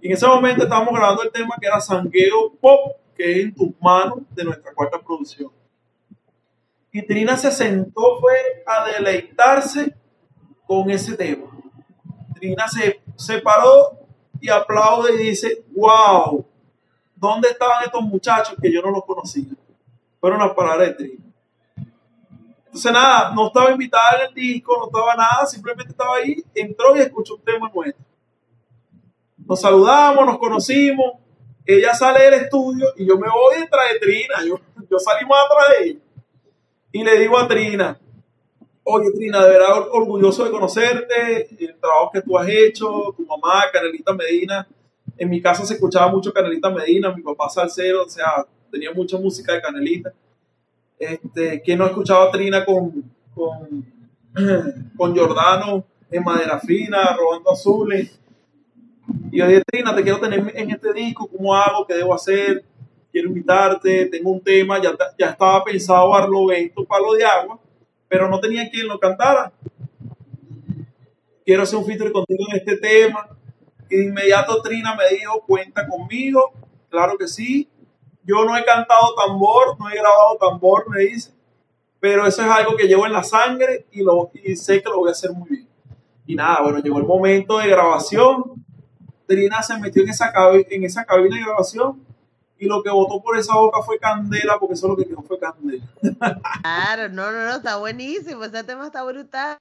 [0.01, 3.55] Y en ese momento estábamos grabando el tema que era Sangueo Pop que es En
[3.55, 5.49] tus manos, de nuestra cuarta producción.
[6.91, 8.33] Y Trina se sentó, fue
[8.65, 9.95] a deleitarse
[10.67, 11.54] con ese tema.
[12.71, 13.99] Se, se paró
[14.39, 16.45] y aplaude y dice, wow,
[17.15, 19.49] ¿dónde estaban estos muchachos que yo no los conocía?
[20.19, 21.25] Fueron las palabras de Trina.
[22.65, 26.95] Entonces nada, no estaba invitada en el disco, no estaba nada, simplemente estaba ahí, entró
[26.95, 28.03] y escuchó un tema nuestro.
[29.37, 31.13] Nos saludamos, nos conocimos,
[31.65, 35.45] ella sale del estudio y yo me voy detrás de Trina, yo, yo salí más
[35.45, 35.99] atrás de ella.
[36.91, 37.99] Y le digo a Trina,
[38.87, 43.63] oye Trina, de verdad orgulloso de conocerte, el trabajo que tú has hecho, tu mamá,
[43.73, 44.67] Canelita Medina,
[45.17, 49.17] en mi casa se escuchaba mucho Canelita Medina, mi papá salsero, o sea, tenía mucha
[49.17, 50.13] música de Canelita.
[50.99, 53.85] Este, ¿Quién no escuchaba a Trina con, con,
[54.95, 58.19] con Jordano en madera fina, robando azules?
[59.31, 61.87] Y yo dije, Trina, te quiero tener en este disco, ¿cómo hago?
[61.87, 62.63] ¿Qué debo hacer?
[63.11, 67.59] Quiero invitarte, tengo un tema, ya, ya estaba pensado Barlovento, Palo de Agua,
[68.07, 69.51] pero no tenía quien lo cantara.
[71.45, 73.29] Quiero hacer un feature contigo en este tema
[73.89, 76.53] y de inmediato Trina me dijo, cuenta conmigo,
[76.89, 77.69] claro que sí.
[78.23, 81.31] Yo no he cantado tambor, no he grabado tambor, me dice,
[81.99, 84.97] pero eso es algo que llevo en la sangre y, lo, y sé que lo
[84.97, 85.67] voy a hacer muy bien.
[86.25, 88.65] Y nada, bueno, llegó el momento de grabación.
[89.27, 90.33] Trina se metió en esa,
[90.69, 92.04] en esa cabina de grabación
[92.57, 95.39] y lo que votó por esa boca fue candela, porque eso lo que quedó fue
[95.39, 95.83] candela.
[96.61, 99.59] Claro, no, no, no, está buenísimo, ese tema está brutal.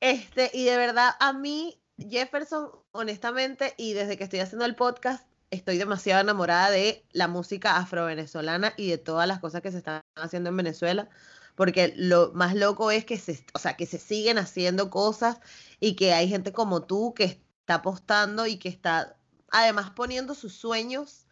[0.00, 5.26] Este, y de verdad, a mí Jefferson, honestamente, y desde que estoy haciendo el podcast,
[5.50, 10.02] estoy demasiado enamorada de la música afro-venezolana y de todas las cosas que se están
[10.14, 11.08] haciendo en Venezuela,
[11.56, 15.40] porque lo más loco es que se, o sea, que se siguen haciendo cosas
[15.80, 19.16] y que hay gente como tú que está apostando y que está
[19.50, 21.26] además poniendo sus sueños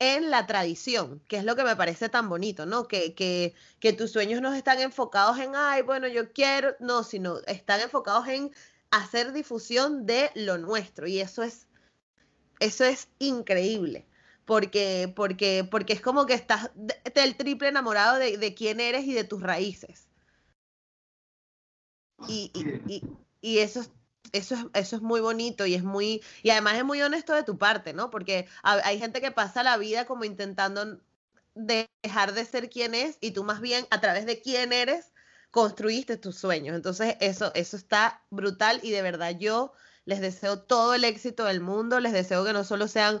[0.00, 2.88] en la tradición, que es lo que me parece tan bonito, ¿no?
[2.88, 7.38] Que, que, que tus sueños no están enfocados en, ay, bueno, yo quiero, no, sino
[7.46, 8.50] están enfocados en
[8.90, 11.68] hacer difusión de lo nuestro y eso es
[12.58, 14.06] eso es increíble
[14.44, 16.70] porque porque porque es como que estás
[17.14, 20.08] del triple enamorado de, de, quién eres y de tus raíces
[22.28, 23.02] y, y,
[23.40, 23.80] y, eso
[24.32, 27.42] eso es, eso es muy bonito y es muy, y además es muy honesto de
[27.42, 28.10] tu parte, ¿no?
[28.10, 31.00] Porque hay gente que pasa la vida como intentando
[31.54, 35.12] dejar de ser quien es y tú más bien a través de quién eres
[35.50, 36.76] construiste tus sueños.
[36.76, 39.72] Entonces, eso, eso está brutal y de verdad yo
[40.04, 43.20] les deseo todo el éxito del mundo, les deseo que no solo sean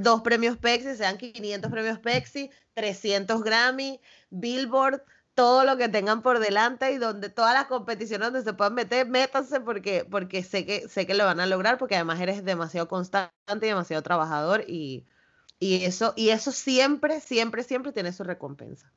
[0.00, 5.02] dos premios Pexi, sean 500 premios Pexi, 300 Grammy, Billboard,
[5.34, 9.08] todo lo que tengan por delante y donde todas las competiciones donde se puedan meter,
[9.08, 12.88] métanse porque, porque sé, que, sé que lo van a lograr, porque además eres demasiado
[12.88, 15.04] constante y demasiado trabajador y,
[15.58, 18.92] y, eso, y eso siempre, siempre, siempre tiene su recompensa.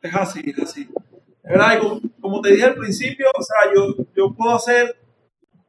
[0.00, 0.88] Es así, es así.
[1.42, 1.80] verdad,
[2.20, 4.96] como, te dije al principio, o sea, yo, yo puedo hacer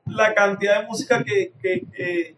[0.06, 2.36] la cantidad de música que, que, que,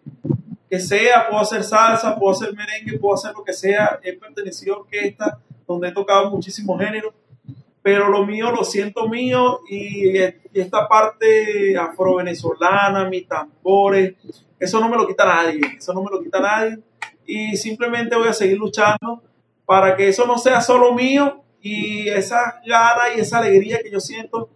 [0.80, 4.00] sea, puedo hacer salsa, puedo hacer merengue, puedo hacer lo que sea.
[4.04, 7.14] He pertenecido a orquesta donde he tocado muchísimos géneros,
[7.82, 14.16] pero lo mío lo siento mío y, y esta parte afro-venezolana, mis tambores,
[14.60, 16.80] eso no me lo quita nadie, eso no me lo quita nadie.
[17.26, 19.24] Y simplemente voy a seguir luchando
[19.66, 24.00] para que eso no sea solo mío, y esa gana y esa alegría que yo
[24.00, 24.50] siento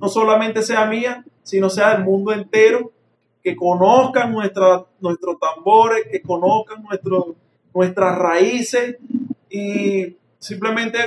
[0.00, 2.92] no solamente sea mía, sino sea del mundo entero,
[3.46, 7.36] que conozcan nuestra, nuestros tambores, que conozcan nuestro,
[7.72, 8.96] nuestras raíces.
[9.48, 10.98] Y simplemente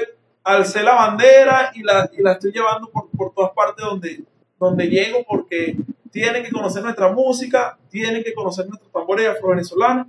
[0.42, 4.24] alcé la bandera y la, y la estoy llevando por, por, todas partes donde,
[4.58, 5.76] donde llego porque
[6.14, 10.08] tienen que conocer nuestra música, tienen que conocer nuestros tambores afro-venezolanos,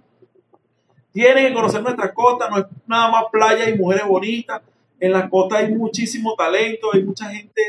[1.10, 4.62] tienen que conocer nuestra costa, no es nada más playa y mujeres bonitas,
[5.00, 7.60] en la costa hay muchísimo talento, hay mucha gente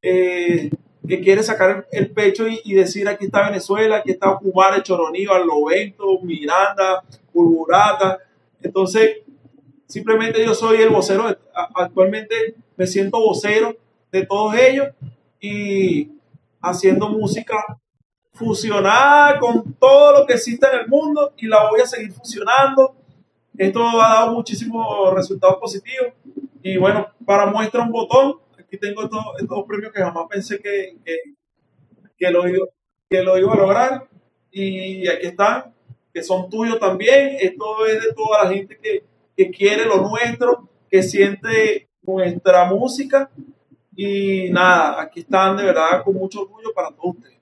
[0.00, 0.70] eh,
[1.08, 6.20] que quiere sacar el pecho y, decir aquí está Venezuela, aquí está Ocumare, Choroní, Barlovento,
[6.22, 7.02] Miranda,
[7.32, 8.18] Burburata.
[8.62, 9.22] Entonces,
[9.86, 11.36] simplemente yo soy el vocero,
[11.74, 13.74] actualmente me siento vocero
[14.12, 14.88] de todos ellos
[15.40, 16.10] y
[16.60, 17.56] haciendo música
[18.32, 22.94] fusionada con todo lo que existe en el mundo y la voy a seguir fusionando.
[23.56, 26.12] Esto ha dado muchísimos resultados positivos.
[26.62, 28.36] Y bueno, para muestra un botón,
[28.68, 30.96] aquí tengo estos, premios que jamás pensé que,
[32.16, 32.42] que, lo,
[33.08, 34.08] que lo iba a lograr.
[34.50, 35.74] Y aquí están,
[36.12, 37.38] que son tuyos también.
[37.40, 39.04] Esto es de toda la gente que,
[39.36, 43.30] que quiere lo nuestro, que siente nuestra música.
[43.96, 47.38] Y nada, aquí están de verdad con mucho orgullo para todos ustedes.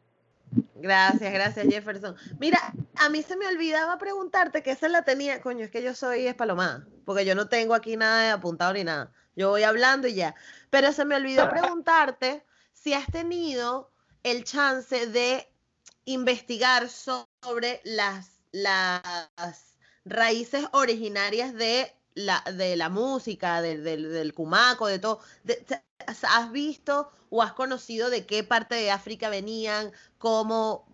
[0.76, 2.14] Gracias, gracias Jefferson.
[2.38, 2.58] Mira,
[2.94, 6.26] a mí se me olvidaba preguntarte que esa la tenía, coño, es que yo soy
[6.26, 9.12] espalomada, porque yo no tengo aquí nada de apuntado ni nada.
[9.36, 10.34] Yo voy hablando y ya.
[10.76, 13.90] Pero se me olvidó preguntarte si has tenido
[14.22, 15.50] el chance de
[16.04, 19.02] investigar sobre las, las
[20.04, 25.20] raíces originarias de la, de la música, del, del, cumaco, de todo.
[26.06, 29.92] ¿Has visto o has conocido de qué parte de África venían?
[30.18, 30.86] ¿Cómo,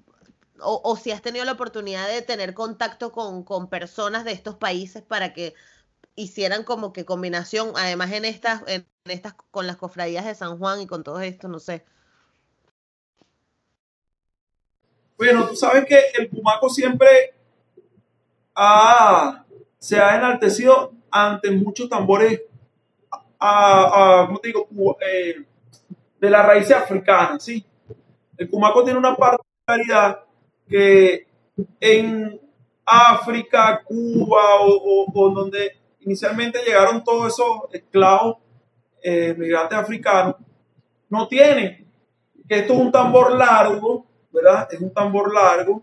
[0.60, 5.02] o, si has tenido la oportunidad de tener contacto con, con, personas de estos países
[5.02, 5.56] para que
[6.14, 10.80] hicieran como que combinación, además en estas, en estas, con las cofradías de San Juan
[10.80, 11.84] y con todo esto, no sé.
[15.16, 17.34] Bueno, tú sabes que el Pumaco siempre
[19.78, 22.42] se ha enaltecido ante muchos tambores
[23.38, 24.68] a, ¿cómo te digo?
[25.00, 25.44] Eh,
[26.20, 27.64] de la raíz africana, ¿sí?
[28.36, 30.24] El Pumaco tiene una particularidad
[30.68, 31.26] que
[31.80, 32.40] en
[32.84, 38.38] África, Cuba o donde inicialmente llegaron todos esos esclavos
[39.02, 40.36] eh, migrantes africanos,
[41.08, 41.86] no tienen.
[42.48, 44.68] Que esto es un tambor largo, ¿verdad?
[44.70, 45.82] Es un tambor largo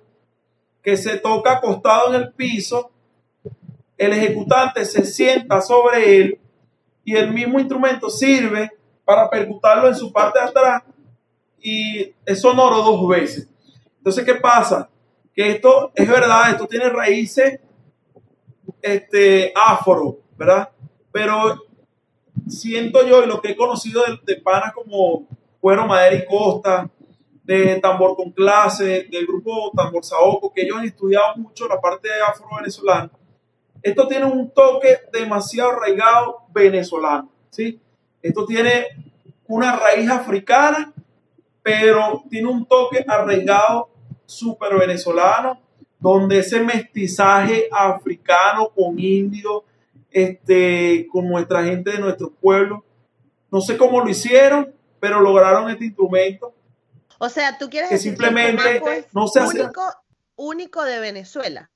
[0.82, 2.91] que se toca acostado en el piso,
[3.97, 6.39] el ejecutante se sienta sobre él
[7.03, 8.72] y el mismo instrumento sirve
[9.03, 10.84] para percutarlo en su parte de atrás
[11.61, 13.49] y es sonoro dos veces.
[13.97, 14.89] Entonces, ¿qué pasa?
[15.34, 17.59] Que esto es verdad, esto tiene raíces
[18.82, 20.70] este, afro, ¿verdad?
[21.12, 21.66] Pero
[22.48, 25.28] siento yo, y lo que he conocido de, panas como
[25.60, 26.90] Cuero, Madera y Costa,
[27.44, 32.10] de Tambor con Clase, del grupo Tambor Saoco, que ellos han estudiado mucho la parte
[32.28, 33.10] afro-venezolana,
[33.82, 37.80] esto tiene un toque demasiado arraigado venezolano, ¿sí?
[38.22, 38.88] Esto tiene
[39.48, 40.94] una raíz africana,
[41.64, 43.90] pero tiene un toque arraigado
[44.26, 45.60] súper venezolano,
[46.00, 49.66] donde ese mestizaje africano con indio,
[50.12, 52.84] este, con nuestra gente de nuestro pueblo,
[53.52, 56.54] no sé cómo lo hicieron, pero lograron este instrumento.
[57.18, 59.82] O sea, tú quieres que simplemente no se único,
[60.36, 61.70] único de Venezuela.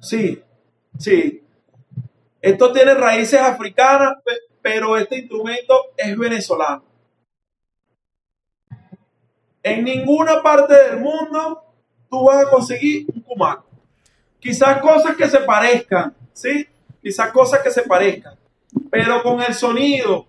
[0.00, 0.42] Sí,
[0.96, 1.42] sí.
[2.40, 4.18] Esto tiene raíces africanas,
[4.62, 6.84] pero este instrumento es venezolano.
[9.68, 11.62] En ninguna parte del mundo
[12.08, 13.66] tú vas a conseguir un cumaco.
[14.40, 16.66] Quizás cosas que se parezcan, ¿sí?
[17.02, 18.34] Quizás cosas que se parezcan.
[18.90, 20.26] Pero con el sonido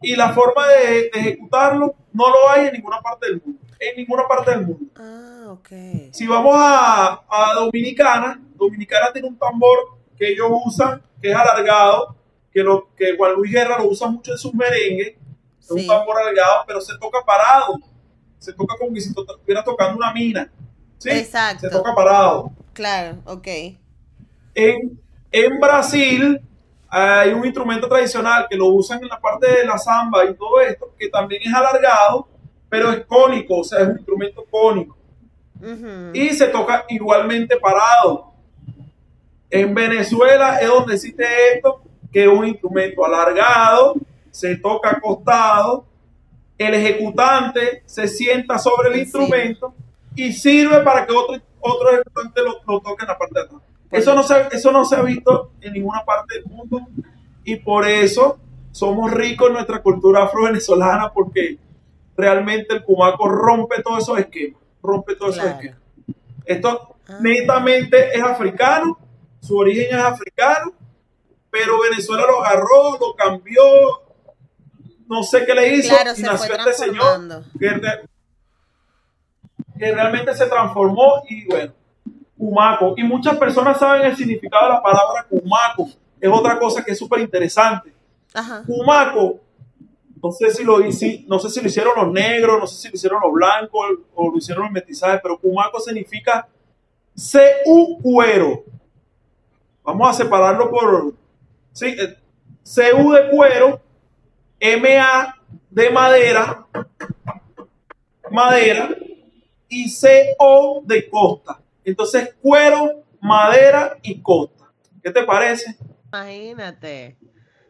[0.00, 3.60] y la forma de, ejecutarlo, no lo hay en ninguna parte del mundo.
[3.78, 4.86] En ninguna parte del mundo.
[4.96, 5.68] Ah, ok.
[6.10, 7.22] Si vamos a,
[7.54, 9.78] Dominicana, Dominicana tiene un tambor
[10.16, 12.16] que ellos usan, que es alargado,
[12.52, 15.14] que, lo, que Juan Luis Guerra lo usa mucho en sus merengues.
[15.60, 17.78] Es un tambor alargado, pero se toca parado
[18.42, 20.50] se toca como si estuviera tocando una mina.
[20.98, 21.10] ¿sí?
[21.10, 21.60] Exacto.
[21.60, 22.50] Se toca parado.
[22.72, 23.46] Claro, ok.
[24.54, 26.40] En, en Brasil
[26.88, 30.60] hay un instrumento tradicional que lo usan en la parte de la samba y todo
[30.60, 32.26] esto, que también es alargado,
[32.68, 34.96] pero es cónico, o sea, es un instrumento cónico.
[36.12, 38.32] Y se toca igualmente parado.
[39.48, 41.24] En Venezuela es donde existe
[41.54, 41.82] esto,
[42.12, 43.94] que es un instrumento alargado,
[44.32, 45.86] se toca acostado
[46.58, 49.74] el ejecutante se sienta sobre el instrumento
[50.14, 53.62] y sirve para que otro, otro ejecutante lo, toque en la parte de atrás.
[53.90, 56.80] Eso no, se, eso no se ha visto en ninguna parte del mundo
[57.44, 58.38] y por eso
[58.70, 61.58] somos ricos en nuestra cultura afro-venezolana porque
[62.16, 65.78] realmente el cumaco rompe todos esos esquemas, rompe todos esos esquemas.
[66.44, 67.18] Esto ah.
[67.20, 68.98] netamente es africano,
[69.40, 70.72] su origen es africano,
[71.50, 73.62] pero Venezuela lo agarró, lo cambió,
[75.12, 77.44] no sé qué le hizo y nació este señor
[79.78, 81.72] que, realmente se transformó y bueno,
[82.38, 82.94] Cumaco.
[82.96, 85.90] Y muchas personas saben el significado de la palabra Cumaco.
[86.20, 87.92] Es otra cosa que es súper interesante.
[88.64, 89.40] Cumaco,
[90.22, 92.94] no sé si lo no sé si lo hicieron los negros, no sé si lo
[92.94, 96.48] hicieron los blancos o lo hicieron los mestizajes, pero Cumaco significa
[97.14, 98.64] CU cuero.
[99.82, 101.14] Vamos a separarlo por
[101.72, 102.16] sí, eh,
[102.64, 103.82] CU de cuero
[104.62, 105.36] MA
[105.70, 106.66] de madera,
[108.30, 108.96] madera,
[109.68, 111.60] y CO de costa.
[111.84, 114.72] Entonces, cuero, madera y costa.
[115.02, 115.76] ¿Qué te parece?
[116.12, 117.18] Imagínate.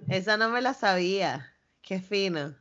[0.09, 1.55] Esa no me la sabía.
[1.81, 2.55] Qué fino.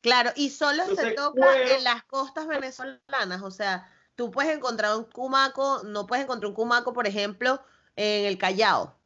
[0.00, 3.42] Claro, y solo se toca en las costas venezolanas.
[3.42, 7.62] O sea, tú puedes encontrar un cumaco, no puedes encontrar un cumaco, por ejemplo,
[7.94, 8.98] en el Callao.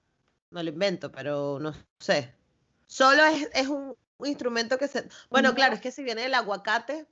[0.51, 2.38] No lo invento, pero no sé.
[2.89, 3.23] Solo
[3.53, 5.09] es, un, instrumento que se...
[5.31, 7.07] Bueno, claro, es que si viene el aguacate,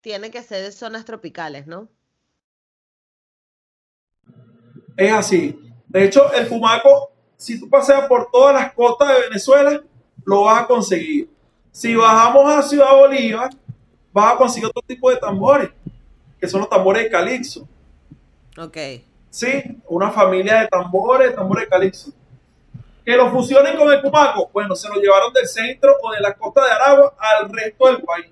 [0.00, 1.88] tiene que ser de zonas tropicales, ¿no?
[4.96, 5.58] Es así.
[5.88, 9.82] De hecho, el fumaco, si tú paseas por todas las costas de Venezuela,
[10.24, 11.28] lo vas a conseguir.
[11.72, 13.50] Si bajamos a Ciudad Bolívar,
[14.12, 15.70] vas a conseguir otro tipo de tambores,
[16.38, 17.68] que son los tambores de calixo.
[18.56, 18.78] Ok.
[19.28, 22.12] Sí, una familia de tambores, tambores de calixo.
[23.04, 26.34] Que lo fusionen con el fumaco, bueno, se lo llevaron del centro o de la
[26.34, 28.26] costa de Aragua al resto del país.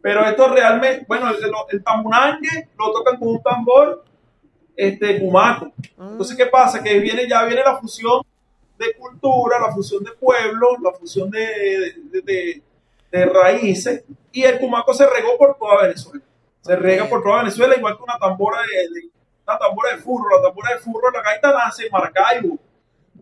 [0.00, 1.36] Pero esto realmente, bueno, el,
[1.70, 4.04] el tambunangue lo tocan con un tambor
[4.76, 5.72] este cumaco.
[5.98, 6.82] Entonces, ¿qué pasa?
[6.82, 8.22] Que viene, ya viene la fusión
[8.78, 12.62] de cultura, la fusión de pueblo, la fusión de, de,
[13.10, 16.22] de, raíces, y el cumaco se regó por toda Venezuela.
[16.60, 19.08] Se rega por toda Venezuela, igual que una tambora de,
[19.46, 20.36] una tambora de furro.
[20.36, 22.58] La tambora de furro, la gaita nace en Maracaibo.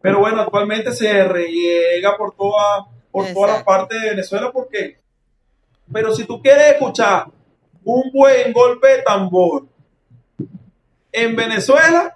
[0.04, 4.98] Pero bueno, actualmente se riega por toda, por toda la parte de Venezuela porque
[5.90, 7.28] pero si tú quieres escuchar
[7.82, 9.64] un buen golpe de tambor
[11.10, 12.14] en Venezuela,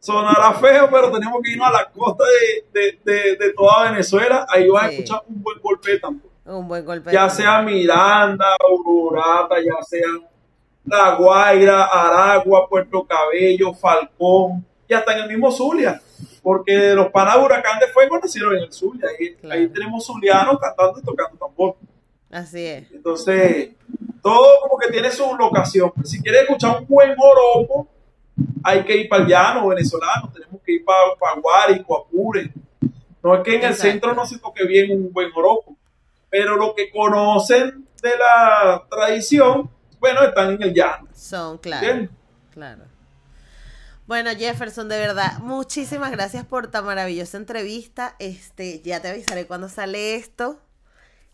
[0.00, 2.24] sonará feo, pero tenemos que irnos a la costa
[2.72, 4.44] de, toda Venezuela.
[4.48, 6.30] Ahí vas a escuchar un buen golpe de tambor.
[6.46, 7.12] Un buen golpe.
[7.12, 10.08] Ya sea Miranda, Ururata, ya sea
[10.84, 16.02] La Guaira, Aragua, Puerto Cabello, Falcón, y hasta en el mismo Zulia.
[16.44, 19.08] Porque los panas Huracán de Fuego nacieron en el Zulia.
[19.18, 21.76] Ahí, ahí tenemos zulianos cantando y tocando tambor.
[22.30, 22.92] Así es.
[22.92, 23.70] Entonces,
[24.22, 25.90] todo como que tiene su locación.
[26.04, 27.88] Si quieres escuchar un buen oropo,
[28.62, 32.52] hay que ir para el llano venezolano, tenemos que ir para, para Guárico, Apure.
[33.22, 35.78] No es que en el centro no se toque bien un buen oropo,
[36.28, 41.08] pero lo que conocen de la tradición, bueno, están en el llano.
[41.14, 42.08] Son, claro.
[42.50, 42.82] Claro.
[44.06, 48.16] Bueno, Jefferson, de verdad, muchísimas gracias por tan maravillosa entrevista.
[48.18, 50.60] Este, ya te avisaré cuando sale esto.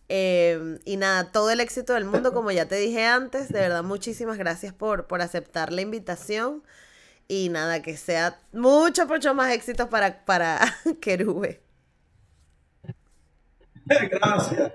[0.07, 3.49] Em, y nada, todo el éxito del mundo, como ya te dije antes.
[3.49, 6.63] De verdad, muchísimas gracias por, por aceptar la invitación.
[7.27, 10.59] Y nada, que sea mucho, mucho más éxito para, para
[11.01, 11.61] Querube.
[13.85, 14.71] Gracias.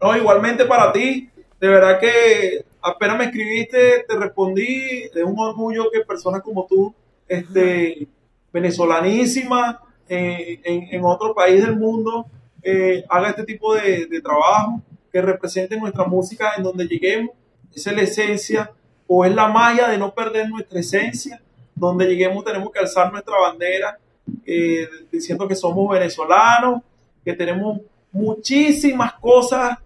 [0.00, 1.30] No, igualmente para ti.
[1.60, 5.04] De verdad que apenas me escribiste, te respondí.
[5.14, 6.94] Es un orgullo que personas como tú,
[7.28, 8.08] este,
[8.52, 12.26] venezolanísima, eh, en, en otro país del mundo,
[12.68, 17.30] eh, haga este tipo de, trabajo, que represente nuestra música en donde lleguemos.
[17.72, 18.70] Esa es la esencia
[19.06, 21.40] o es la magia de no perder nuestra esencia.
[21.76, 23.98] Donde lleguemos tenemos que alzar nuestra bandera
[24.44, 26.82] eh, diciendo que somos venezolanos,
[27.24, 29.78] que tenemos muchísimas cosas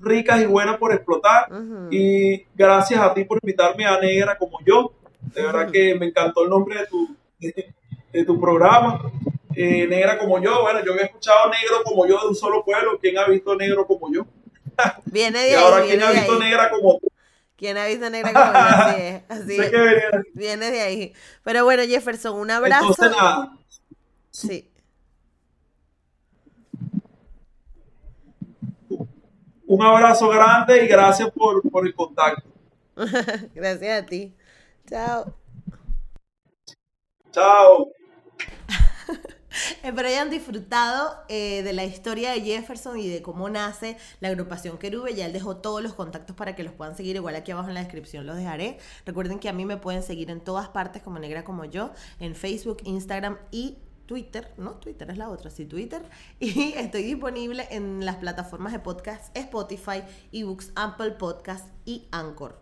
[0.00, 1.48] ricas y buenas por explotar.
[1.90, 4.92] Y gracias a ti por invitarme a Negra como yo.
[5.32, 9.00] De verdad que me encantó el nombre de tu, de tu programa.
[9.56, 10.62] Eh, negra como yo.
[10.62, 12.98] Bueno, yo había escuchado negro como yo de un solo pueblo.
[13.00, 14.26] ¿Quién ha visto negro como yo?
[15.06, 17.08] Viene de y ahora, ¿quién ha visto negra como tú?
[17.56, 18.58] ¿Quién ha visto negra como yo?
[18.58, 19.22] Así es.
[19.28, 19.72] Así es.
[20.34, 21.12] Viene de ahí.
[21.42, 22.90] Pero bueno, Jefferson, un abrazo.
[22.90, 23.52] Entonces, nada.
[24.30, 24.70] Sí.
[29.66, 32.48] Un abrazo grande y gracias por, por el contacto.
[33.54, 34.34] gracias a ti.
[34.88, 35.34] Chao.
[37.32, 37.88] Chao.
[39.82, 44.76] Espero hayan disfrutado eh, de la historia de Jefferson y de cómo nace la agrupación
[44.78, 45.14] Querube.
[45.14, 47.16] Ya él dejó todos los contactos para que los puedan seguir.
[47.16, 48.78] Igual aquí abajo en la descripción los dejaré.
[49.06, 52.34] Recuerden que a mí me pueden seguir en todas partes como Negra como yo, en
[52.34, 56.02] Facebook, Instagram y Twitter, no, Twitter es la otra, sí, Twitter.
[56.40, 62.60] Y estoy disponible en las plataformas de podcast Spotify, eBooks, Apple Podcast y Anchor.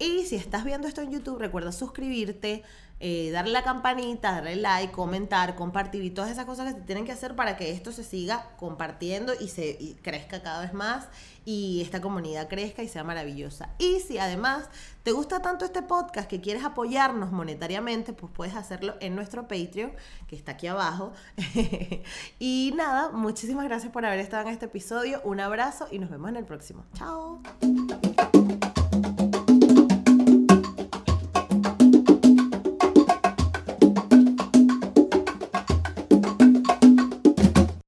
[0.00, 2.62] Y si estás viendo esto en YouTube, recuerda suscribirte,
[3.00, 7.04] eh, darle la campanita, darle like, comentar, compartir y todas esas cosas que se tienen
[7.04, 11.08] que hacer para que esto se siga compartiendo y se crezca cada vez más
[11.44, 13.68] y esta comunidad crezca y sea maravillosa.
[13.78, 14.70] Y si además
[15.02, 19.92] te gusta tanto este podcast que quieres apoyarnos monetariamente, pues puedes hacerlo en nuestro Patreon,
[20.28, 21.12] que está aquí abajo.
[22.38, 25.20] y nada, muchísimas gracias por haber estado en este episodio.
[25.24, 26.86] Un abrazo y nos vemos en el próximo.
[26.94, 27.42] Chao.